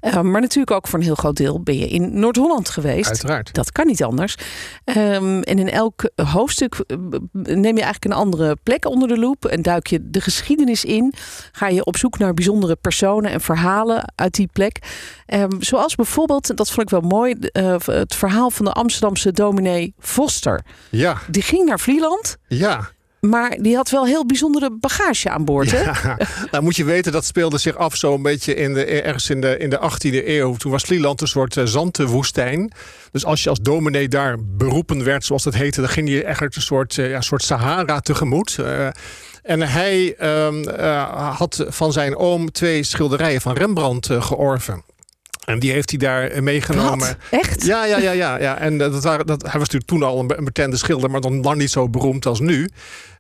[0.01, 3.09] Eh, maar natuurlijk ook voor een heel groot deel ben je in Noord-Holland geweest.
[3.09, 3.55] Uiteraard.
[3.55, 4.35] Dat kan niet anders.
[4.85, 6.97] Ehm, en in elk hoofdstuk eh,
[7.43, 11.15] neem je eigenlijk een andere plek onder de loep en duik je de geschiedenis in.
[11.53, 14.79] Ga je op zoek naar bijzondere personen en verhalen uit die plek.
[15.27, 19.95] Ehm, zoals bijvoorbeeld, dat vond ik wel mooi, eh, het verhaal van de Amsterdamse dominee
[19.99, 20.61] Voster.
[20.91, 22.91] Ja, Die ging naar Vlieland, ja.
[23.21, 25.71] maar die had wel heel bijzondere bagage aan boord.
[25.71, 25.83] Hè?
[25.83, 26.17] Ja,
[26.51, 29.59] nou moet je weten, dat speelde zich af zo'n beetje in de, ergens in de,
[29.59, 30.57] in de 18e eeuw.
[30.57, 32.73] Toen was Vlieland een soort uh, zandwoestijn.
[33.13, 35.81] Dus als je als dominee daar beroepen werd, zoals dat heette...
[35.81, 38.57] dan ging je eigenlijk een soort, uh, ja, soort Sahara tegemoet.
[38.61, 38.89] Uh,
[39.43, 40.15] en hij
[40.47, 40.69] um,
[41.37, 44.85] had van zijn oom twee schilderijen van Rembrandt georven.
[45.45, 46.99] En die heeft hij daar meegenomen.
[46.99, 47.41] Wat?
[47.41, 47.65] Echt?
[47.65, 48.39] Ja, ja, ja, ja.
[48.39, 48.59] ja.
[48.59, 51.59] En dat waren, dat, hij was natuurlijk toen al een, bekende schilder, maar dan lang
[51.59, 52.69] niet zo beroemd als nu.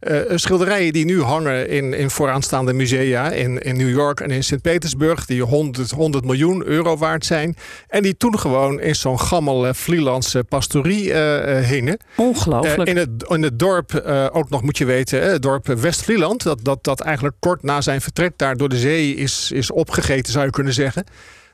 [0.01, 4.45] Uh, schilderijen die nu hangen in, in vooraanstaande musea in, in New York en in
[4.45, 7.57] Sint-Petersburg, die 100, 100 miljoen euro waard zijn.
[7.89, 11.97] En die toen gewoon in zo'n gammel Vlielandse pastorie uh, hingen.
[12.17, 12.89] Ongelooflijk.
[12.89, 16.85] in, het, in het dorp, ook nog moet je weten, het dorp West-Vlieland, dat, dat,
[16.85, 20.51] dat eigenlijk kort na zijn vertrek daar door de zee is, is opgegeten, zou je
[20.51, 21.05] kunnen zeggen.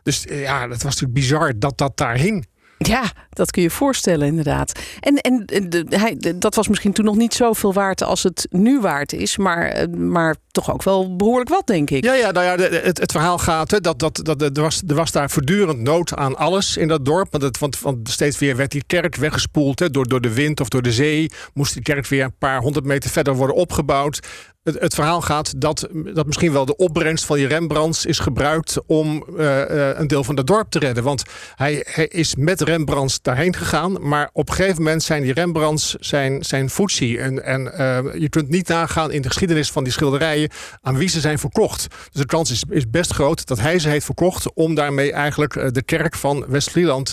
[0.09, 2.47] Dus ja, dat was natuurlijk bizar dat dat daar hing.
[2.79, 4.81] Ja, dat kun je voorstellen inderdaad.
[5.01, 8.23] En, en en de, hij, de- dat was misschien toen nog niet zoveel waard als
[8.23, 9.37] het nu waard is.
[9.37, 12.05] Maar, eh, maar toch ook wel behoorlijk wat, denk ik.
[12.05, 14.83] Ja, ja, nou ja, de- het, het verhaal gaat hè, dat, dat, dat er, was,
[14.87, 17.29] er was daar voortdurend nood aan alles in dat dorp.
[17.31, 20.61] Want, het, want, want steeds weer werd die kerk weggespoeld hè, door, door de wind
[20.61, 21.31] of door de zee.
[21.55, 24.27] Moest die kerk weer een paar honderd meter verder worden opgebouwd.
[24.63, 28.77] Het, het verhaal gaat dat, dat misschien wel de opbrengst van die Rembrandts is gebruikt
[28.87, 31.05] om eh, eh, een deel van het dorp te redden.
[31.05, 31.23] Want
[31.55, 34.09] hij, hij is met Rembrandts daarheen gegaan.
[34.09, 37.19] Maar op een gegeven moment zijn die Rembrandts zijn, zijn footsie.
[37.19, 40.51] En, en eh, je kunt niet nagaan in de geschiedenis van die schilderijen
[40.83, 41.87] aan wie ze zijn verkocht.
[41.89, 45.75] Dus de kans is, is best groot dat hij ze heeft verkocht om daarmee eigenlijk
[45.75, 47.11] de kerk van West-Vlieland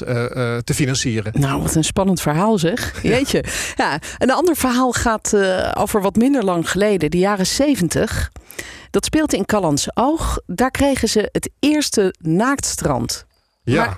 [0.64, 1.34] te financieren.
[1.40, 3.04] Nou, wat een spannend verhaal zeg.
[3.04, 3.44] Jeetje.
[3.76, 5.34] Ja, een ander verhaal gaat
[5.74, 8.32] over wat minder lang geleden, de jaren 70.
[8.90, 10.40] Dat speelt in Callans Oog.
[10.46, 13.26] Daar kregen ze het eerste naaktstrand.
[13.66, 13.96] Ja.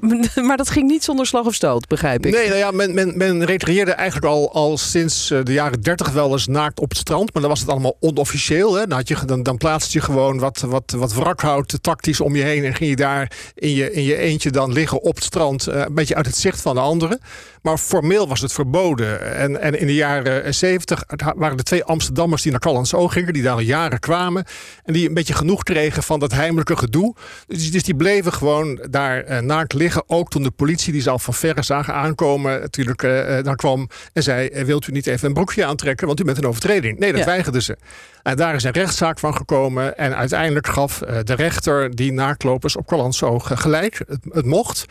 [0.00, 2.32] Maar, maar dat ging niet zonder slag of stoot, begrijp ik.
[2.32, 6.10] Nee, nou ja, men, men, men recreëerde eigenlijk al, al sinds eh, de jaren 30
[6.10, 7.32] wel eens naakt op het strand.
[7.32, 8.74] Maar dan was het allemaal onofficieel.
[8.74, 8.86] Hè?
[8.86, 12.42] Dan, had je, dan, dan plaatste je gewoon wat, wat, wat wrakhout tactisch om je
[12.42, 12.64] heen.
[12.64, 15.66] En ging je daar in je, in je eentje dan liggen op het strand.
[15.66, 17.20] eh, een beetje uit het zicht van de anderen.
[17.62, 19.34] Maar formeel was het verboden.
[19.34, 21.04] En, en in de jaren 70
[21.36, 23.32] waren er twee Amsterdammers die naar Callans Oog gingen.
[23.32, 24.44] Die daar al jaren kwamen.
[24.84, 27.14] En die een beetje genoeg kregen van dat heimelijke gedoe.
[27.46, 30.02] Dus, dus die bleven gewoon daar eh, naakt liggen.
[30.06, 33.56] Ook toen de politie, die ze al van verre zagen aankomen, natuurlijk eh, eh, daar
[33.56, 36.06] kwam en zei: Wilt u niet even een broekje aantrekken?
[36.06, 36.98] Want u bent een overtreding.
[36.98, 37.26] Nee, dat Ja.
[37.26, 37.76] weigerden ze.
[38.22, 39.96] En daar is een rechtszaak van gekomen.
[39.98, 42.92] En uiteindelijk gaf de rechter die naaktlopers op
[43.22, 44.02] Oog eh, gelijk.
[44.08, 44.84] Het, het mocht.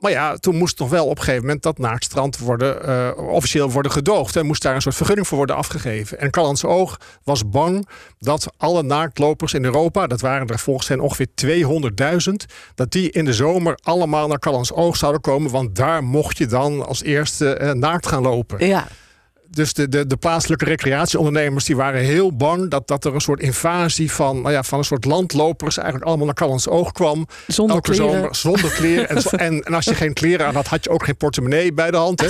[0.00, 3.70] Maar ja, toen moest nog wel op een gegeven moment dat naaktstrand worden, eh, officieel
[3.70, 4.36] worden gedoogd.
[4.36, 6.18] En moest daar een soort vergunning voor worden afgegeven.
[6.18, 11.00] En Callans Oog was bang dat alle naaktlopers in Europa, dat waren er volgens hen
[11.00, 15.50] ongeveer 200.000, dat die in de zomer allemaal naar Callans Oog zouden komen.
[15.50, 18.66] Want daar mocht je dan als eerste eh, naakt gaan lopen.
[18.66, 18.88] Ja,
[19.52, 23.40] Dus de, de, de plaatselijke recreatieondernemers die waren heel bang dat, dat er een soort
[23.40, 27.26] invasie van, nou ja, van een soort landlopers eigenlijk allemaal naar Callans Oog kwam.
[27.46, 28.12] zonder Elke kleren.
[28.14, 29.08] zomer zonder kleren.
[29.08, 31.90] En, en, en als je geen kleren aan had, had je ook geen portemonnee bij
[31.90, 32.20] de hand.
[32.20, 32.28] Hè?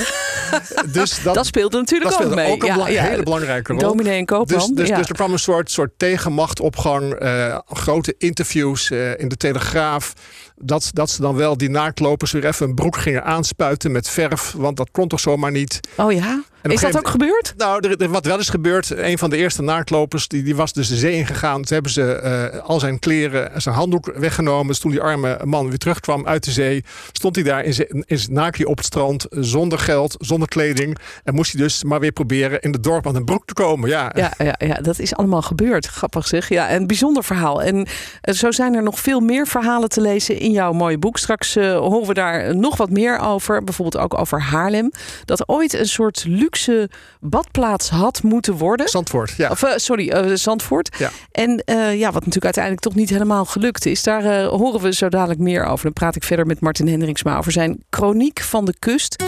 [0.92, 2.52] Dus dat, Dat speelde natuurlijk dat ook speelde mee.
[2.52, 3.02] ook een Ja, bela- ja.
[3.02, 3.80] hele belangrijke rol.
[3.80, 4.59] Dominee en koopman.
[4.59, 4.96] Dus, dus, ja.
[4.96, 10.12] dus er kwam een soort, soort tegenmachtopgang, eh, grote interviews eh, in de Telegraaf.
[10.56, 14.52] Dat, dat ze dan wel die naaktlopers weer even een broek gingen aanspuiten met verf.
[14.56, 15.80] Want dat kon toch zomaar niet.
[15.96, 16.42] oh ja?
[16.62, 17.54] Is dat ook gebeurd?
[17.56, 20.72] Nou, er, er- wat wel is gebeurd, een van de eerste naaktlopers, die, die was
[20.72, 21.54] dus de zee ingegaan.
[21.62, 24.66] Toen hebben ze eh, al zijn kleren en zijn handdoek weggenomen.
[24.66, 28.04] Dus toen die arme man weer terugkwam uit de zee, stond hij daar in zijn,
[28.30, 30.98] naakje op het strand, zonder geld, zonder kleding.
[31.24, 33.88] En moest hij dus maar weer proberen in het dorp aan een broek te komen.
[33.88, 35.86] Ja, Ja, ja, ja, dat is allemaal gebeurd.
[35.86, 36.48] Grappig zeg.
[36.48, 37.62] Ja, een bijzonder verhaal.
[37.62, 37.86] En
[38.20, 41.18] eh, zo zijn er nog veel meer verhalen te lezen in jouw mooie boek.
[41.18, 43.64] Straks eh, horen we daar nog wat meer over.
[43.64, 44.90] Bijvoorbeeld ook over Haarlem.
[45.24, 46.48] Dat ooit een soort luxe
[47.20, 48.88] badplaats had moeten worden.
[48.88, 49.50] Zandvoort, ja.
[49.50, 50.96] Of, eh, sorry, eh, Zandvoort.
[50.98, 51.10] Ja.
[51.32, 54.02] En eh, ja, wat natuurlijk uiteindelijk toch niet helemaal gelukt is.
[54.02, 55.84] Daar horen we zo dadelijk meer over.
[55.84, 59.22] Dan praat ik verder met Martin Hendriksma over zijn Chroniek van de Kust.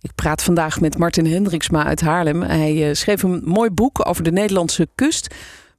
[0.00, 2.42] Ik praat vandaag met Martin Hendriksma uit Haarlem.
[2.42, 5.34] Hij schreef een mooi boek over de Nederlandse kust.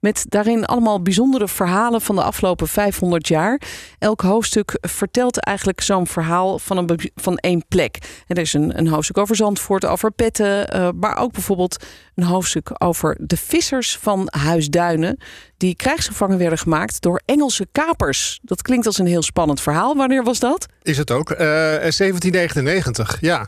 [0.05, 3.61] Met daarin allemaal bijzondere verhalen van de afgelopen 500 jaar.
[3.99, 7.97] Elk hoofdstuk vertelt eigenlijk zo'n verhaal van, een, van één plek.
[8.27, 10.69] Er is een, een hoofdstuk over Zandvoort, over Petten.
[10.69, 11.83] eh, maar ook bijvoorbeeld
[12.15, 15.17] een hoofdstuk over de vissers van Huisduinen.
[15.57, 18.39] Die krijgsgevangen werden gemaakt door Engelse kapers.
[18.41, 19.95] Dat klinkt als een heel spannend verhaal.
[19.95, 20.65] Wanneer was dat?
[20.81, 21.31] Is het ook.
[21.31, 23.47] Eh 1799, ja.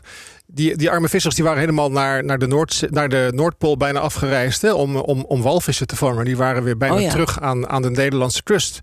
[0.50, 4.00] Die, die arme vissers die waren helemaal naar, naar, de, Noord, naar de Noordpool bijna
[4.00, 6.24] afgereisd hè, om, om, om walvissen te vangen.
[6.24, 7.10] Die waren weer bijna Oh ja.
[7.10, 8.80] terug aan, aan de Nederlandse kust.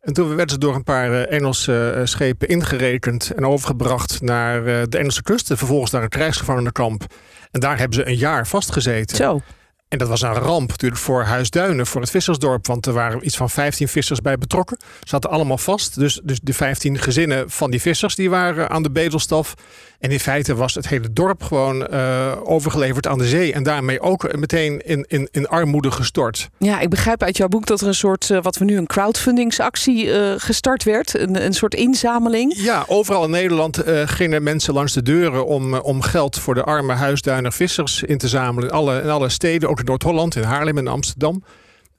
[0.00, 4.66] En toen werden ze door een paar eh, Engelse eh, schepen ingerekend en overgebracht naar
[4.66, 5.50] eh, de Engelse kust.
[5.50, 7.04] En vervolgens naar een krijgsgevangenenkamp.
[7.50, 9.16] En daar hebben ze een jaar vastgezeten.
[9.16, 9.40] Zo.
[9.88, 12.66] En dat was een ramp natuurlijk voor Huisduinen, voor het vissersdorp.
[12.66, 14.76] Want er waren iets van 15 vissers bij betrokken.
[14.80, 15.94] Ze zaten allemaal vast.
[15.94, 19.54] Dus, dus de 15 gezinnen van die vissers die waren aan de bedelstaf.
[20.00, 23.52] En in feite was het hele dorp gewoon eh, overgeleverd aan de zee.
[23.52, 26.50] En daarmee ook meteen in, in, in armoede gestort.
[26.58, 28.86] Ja, ik begrijp uit jouw boek dat er een soort, eh, wat we nu een
[28.86, 31.18] crowdfundingsactie eh, gestart werd.
[31.18, 32.54] Een, een soort inzameling.
[32.56, 36.92] Ja, overal in Nederland gingen mensen langs de deuren om, om geld voor de arme
[36.92, 38.68] huisduiner vissers in te zamelen.
[38.68, 41.42] In alle, in alle steden, ook in Noord-Holland, in Haarlem en Amsterdam.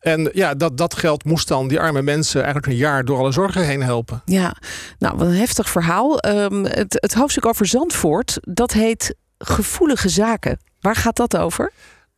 [0.02, 3.32] En ja, dat, dat geld moest dan die arme mensen eigenlijk een jaar door alle
[3.32, 4.22] zorgen heen helpen.
[4.26, 4.56] Ja,
[5.00, 6.20] nou, wat een heftig verhaal.
[6.20, 10.60] Ehm, het, het hoofdstuk over Zandvoort, dat heet Gevoelige Zaken.
[10.80, 11.72] Waar gaat dat over?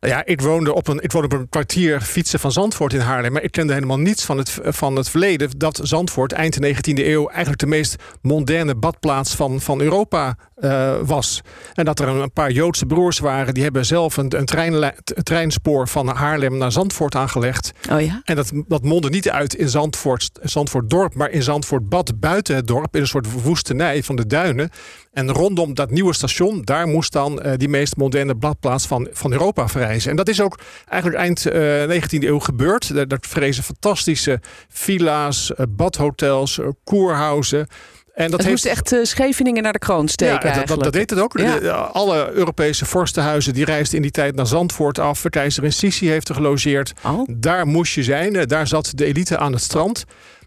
[0.04, 3.00] Nou ja, ik woonde, op een, ik woonde op een kwartier fietsen van Zandvoort in
[3.00, 3.32] Haarlem.
[3.32, 5.50] Maar ik kende helemaal niets van het, van het verleden.
[5.56, 10.94] Dat Zandvoort eind de 19e eeuw eigenlijk de meest moderne badplaats van, van Europa eh,
[11.04, 11.40] was.
[11.74, 13.54] En dat er een, een paar Joodse broers waren.
[13.54, 17.72] Die hebben zelf een, een, treinlijn- een treinspoor van Haarlem naar Zandvoort aangelegd.
[17.90, 18.20] Oh ja?
[18.24, 22.54] En dat, dat mondde niet uit in Zandvoort, Zandvoort dorp, maar in Zandvoort bad buiten
[22.54, 22.94] het dorp.
[22.94, 24.70] In een soort woestenij van de duinen.
[25.12, 29.32] En rondom dat nieuwe station, daar moest dan eh, die meest moderne bladplaats van, van
[29.32, 29.93] Europa verrijzen.
[30.06, 32.94] En dat is ook eigenlijk eind eh 19e eeuw gebeurd.
[32.94, 37.66] Daar, daar vrezen fantastische villa's, eh, badhotels, eh, koerhuizen.
[38.14, 40.82] En dat het heeft moest echt eh, Scheveningen naar de kroon steken ja, dat, dat,
[40.82, 41.38] dat deed het ook.
[41.38, 41.58] Ja.
[41.58, 45.24] De- alle Europese vorstenhuizen die reisden in die tijd naar Zandvoort af.
[45.30, 46.92] Keizer in Sissi heeft er gelogeerd.
[47.04, 47.28] Oh.
[47.30, 48.36] Daar moest je zijn.
[48.36, 50.04] Eh, Daar zat de elite aan het strand.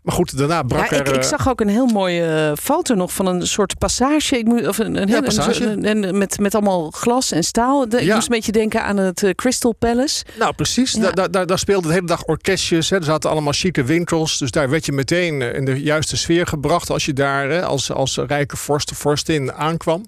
[0.08, 1.14] Maar goed, daarna brak Ja, ik, er...
[1.14, 4.38] ik eh, zag ook een heel mooie eh, foto nog van een soort passage.
[4.38, 5.66] Ik moet, of een, een, Ja, passage.
[5.66, 7.90] een- een- met, met allemaal glas en staal.
[7.90, 10.24] De- Ik moest een beetje denken aan het eh, Crystal Palace.
[10.40, 10.92] Nou, precies.
[10.92, 12.90] Daar, daar, daar, daar speelden de hele dag orkestjes.
[12.90, 12.96] Hè.
[12.98, 14.38] Er zaten allemaal chique winkels.
[14.38, 16.90] Dus daar werd je meteen in de juiste sfeer gebracht...
[16.90, 20.06] als je daar hè, als, als rijke vorst of vorstin aankwam.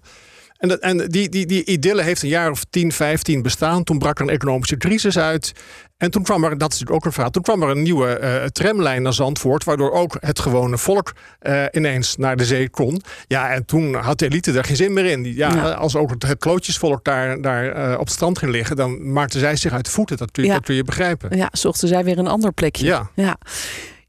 [0.60, 3.84] En, dat, en die, die, die idylle heeft een jaar of 10, 15 bestaan.
[3.84, 5.52] Toen brak er een economische crisis uit.
[5.98, 7.32] En toen kwam er, dat is natuurlijk ook een verhaal...
[7.32, 9.64] toen kwam er een nieuwe eh, tramlijn naar Zandvoort...
[9.64, 13.02] waardoor ook het gewone volk eh, ineens naar de zee kon.
[13.28, 15.36] Ja, en toen had de elite er geen zin meer in.
[15.36, 15.72] Ja, Ja.
[15.72, 18.76] Als ook het, het klootjesvolk daar, daar eh, op het strand ging liggen...
[18.76, 20.18] dan maakten zij zich uit de voeten.
[20.18, 20.56] Dat kun je, Ja.
[20.56, 21.38] dat kun je begrijpen.
[21.38, 22.86] Ja, zochten zij weer een ander plekje.
[22.86, 23.10] Ja.
[23.16, 23.38] Ja.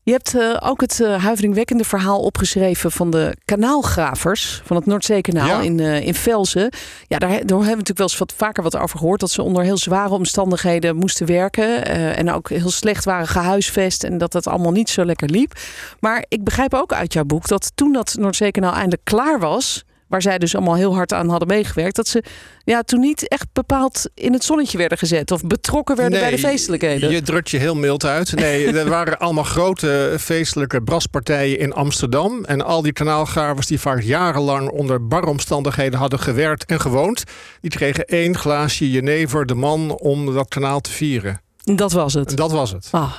[0.03, 5.46] Je hebt eh, ook het eh, huiveringwekkende verhaal opgeschreven van de kanaalgravers van het Noordzeekanaal
[5.46, 5.61] Ja.
[5.61, 6.72] in, eh, in Velzen.
[7.07, 9.20] Ja, daar, daar hebben we natuurlijk wel eens wat vaker wat over gehoord.
[9.20, 11.86] Dat ze onder heel zware omstandigheden moesten werken.
[12.16, 14.05] en ook heel slecht waren gehuisvest.
[14.05, 15.53] En dat dat allemaal niet zo lekker liep.
[16.01, 19.84] Maar ik begrijp ook uit jouw boek dat toen dat Noordzeekanaal eindelijk klaar was.
[20.11, 21.96] Waar zij dus allemaal heel hard aan hadden meegewerkt.
[21.96, 22.24] Dat ze
[22.64, 25.30] ja, toen niet echt bepaald in het zonnetje werden gezet.
[25.30, 27.11] Of betrokken werden bij de feestelijkheden.
[27.11, 28.34] Je drukt je heel mild uit.
[28.34, 32.44] Nee, er waren allemaal grote feestelijke braspartijen in Amsterdam.
[32.44, 37.24] En al die kanaalgravers die vaak jarenlang onder barre omstandigheden hadden gewerkt en gewoond...
[37.61, 41.40] die kregen één glaasje jenever de man om dat kanaal te vieren.
[41.64, 42.36] Dat was het.
[42.36, 42.88] Dat was het.
[42.90, 43.12] Ah,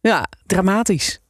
[0.00, 1.20] ja, dramatisch.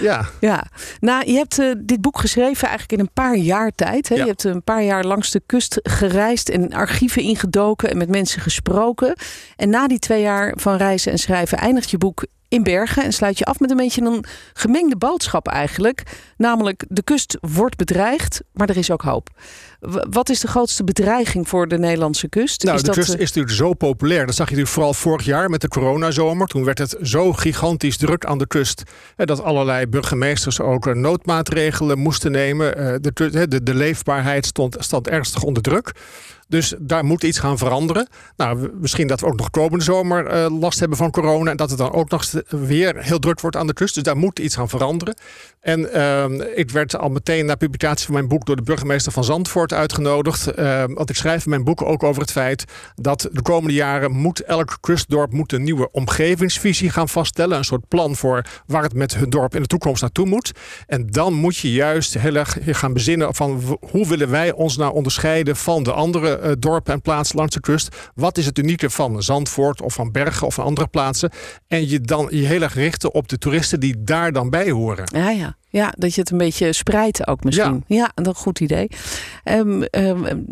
[0.00, 0.64] Ja, Ja,
[1.00, 4.08] nou, je hebt eh, dit boek geschreven eigenlijk in een paar jaar tijd.
[4.08, 4.14] Hè?
[4.14, 4.22] Ja.
[4.22, 8.40] Je hebt een paar jaar langs de kust gereisd en archieven ingedoken en met mensen
[8.40, 9.16] gesproken.
[9.56, 13.12] En na die twee jaar van reizen en schrijven eindigt je boek in Bergen en
[13.12, 16.02] sluit je af met een beetje een gemengde boodschap eigenlijk.
[16.36, 19.28] Namelijk, de kust wordt bedreigd, maar er is ook hoop.
[20.10, 22.62] Wat is de grootste bedreiging voor de Nederlandse kust?
[22.62, 24.26] nou, is de dat, kust eh, is natuurlijk zo populair.
[24.26, 26.46] Dat zag je natuurlijk vooral vorig jaar met de coronazomer.
[26.46, 28.82] Toen werd het zo gigantisch druk aan de kust...
[29.16, 32.76] dat allerlei burgemeesters ook eh, noodmaatregelen moesten nemen.
[32.76, 35.92] Eh, de, de leefbaarheid stond, stond ernstig onder druk.
[36.50, 38.08] Dus daar moet iets gaan veranderen.
[38.36, 41.50] Nou, misschien dat we ook nog komende zomer eh, last hebben van corona...
[41.50, 43.94] en dat het dan ook nog weer heel druk wordt aan de kust.
[43.94, 45.14] Dus daar moet iets gaan veranderen.
[45.60, 48.46] En ehm, ik werd al meteen na publicatie van mijn boek...
[48.46, 50.46] door de burgemeester van Zandvoort uitgenodigd.
[50.46, 52.64] Ehm, want ik schrijf in mijn boek ook over het feit...
[52.94, 57.58] dat de komende jaren moet elk kustdorp moet een nieuwe omgevingsvisie gaan vaststellen.
[57.58, 60.52] Een soort plan voor waar het met hun dorp in de toekomst naartoe moet.
[60.86, 63.78] En dan moet je juist heel erg gaan bezinnen van...
[63.90, 67.60] hoe willen wij ons nou onderscheiden van de andere eh, dorpen en plaatsen langs de
[67.60, 67.96] kust?
[68.14, 71.30] Wat is het unieke van Zandvoort of van Bergen of van andere plaatsen?
[71.66, 75.04] En je dan je heel erg richten op de toeristen die daar dan bij horen.
[75.12, 75.56] Ja, ja.
[75.70, 77.84] Ja, dat je het een beetje spreidt ook misschien.
[77.86, 78.88] Ja, dat is een goed idee.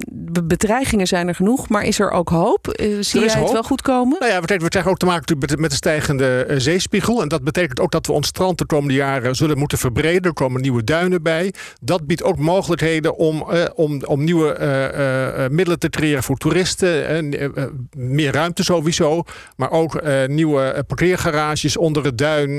[0.08, 2.68] Be- bedreigingen zijn er genoeg, maar is er ook hoop?
[2.68, 4.16] Eh, zie jij het wel goed komen?
[4.18, 7.22] Nou ja, we krijgen, we krijgen ook te maken met, met de stijgende eh, zeespiegel.
[7.22, 10.22] En dat betekent ook dat we ons strand de komende jaren zullen moeten verbreden.
[10.22, 11.54] Er komen nieuwe duinen bij.
[11.80, 14.56] Dat biedt ook mogelijkheden om, eh, om, om nieuwe
[15.50, 17.06] middelen te creëren voor toeristen.
[17.32, 17.64] Eh,
[17.96, 19.22] meer ruimte sowieso.
[19.56, 22.56] Maar ook nieuwe parkeergarages onder het duin.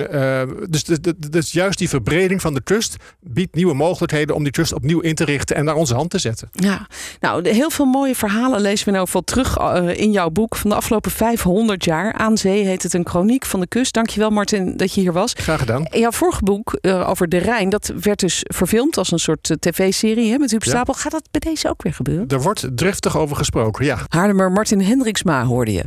[0.70, 0.84] Dus-
[1.30, 5.16] dus juist die verbreding van de kust biedt nieuwe mogelijkheden om die kust opnieuw in
[5.16, 6.50] te richten en naar onze hand te zetten.
[6.52, 6.88] Ja,
[7.20, 10.70] nou, heel veel mooie verhalen lezen we elk geval terug eh, in jouw boek van
[10.70, 12.14] de afgelopen 500 jaar.
[12.14, 13.94] Aan Zee heet het een chroniek van de kust.
[13.94, 15.34] Dankjewel Martin dat je hier was.
[15.34, 15.86] Graag gedaan.
[15.86, 19.50] En jouw vorige boek eh, over de Rijn, dat werd dus verfilmd als een soort
[19.50, 20.70] eh, tv-serie met Huub Ja.
[20.70, 20.94] Stapel.
[20.94, 22.28] Gaat dat bij deze ook weer gebeuren?
[22.28, 23.98] Er wordt driftig over gesproken, ja.
[24.08, 25.84] Haarlemmer Martin Hendriksma hoorde je.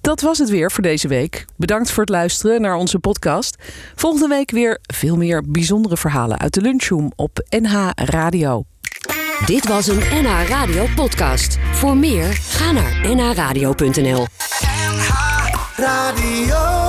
[0.00, 1.44] Dat was het weer voor deze week.
[1.56, 3.56] Bedankt voor het luisteren naar onze podcast.
[3.94, 8.64] Volgende week weer veel meer bijzondere verhalen uit de lunchroom op NH Radio.
[9.46, 11.58] Dit was een NH Radio podcast.
[11.72, 14.26] Voor meer, ga naar nhradio.nl.
[15.76, 16.87] Radio.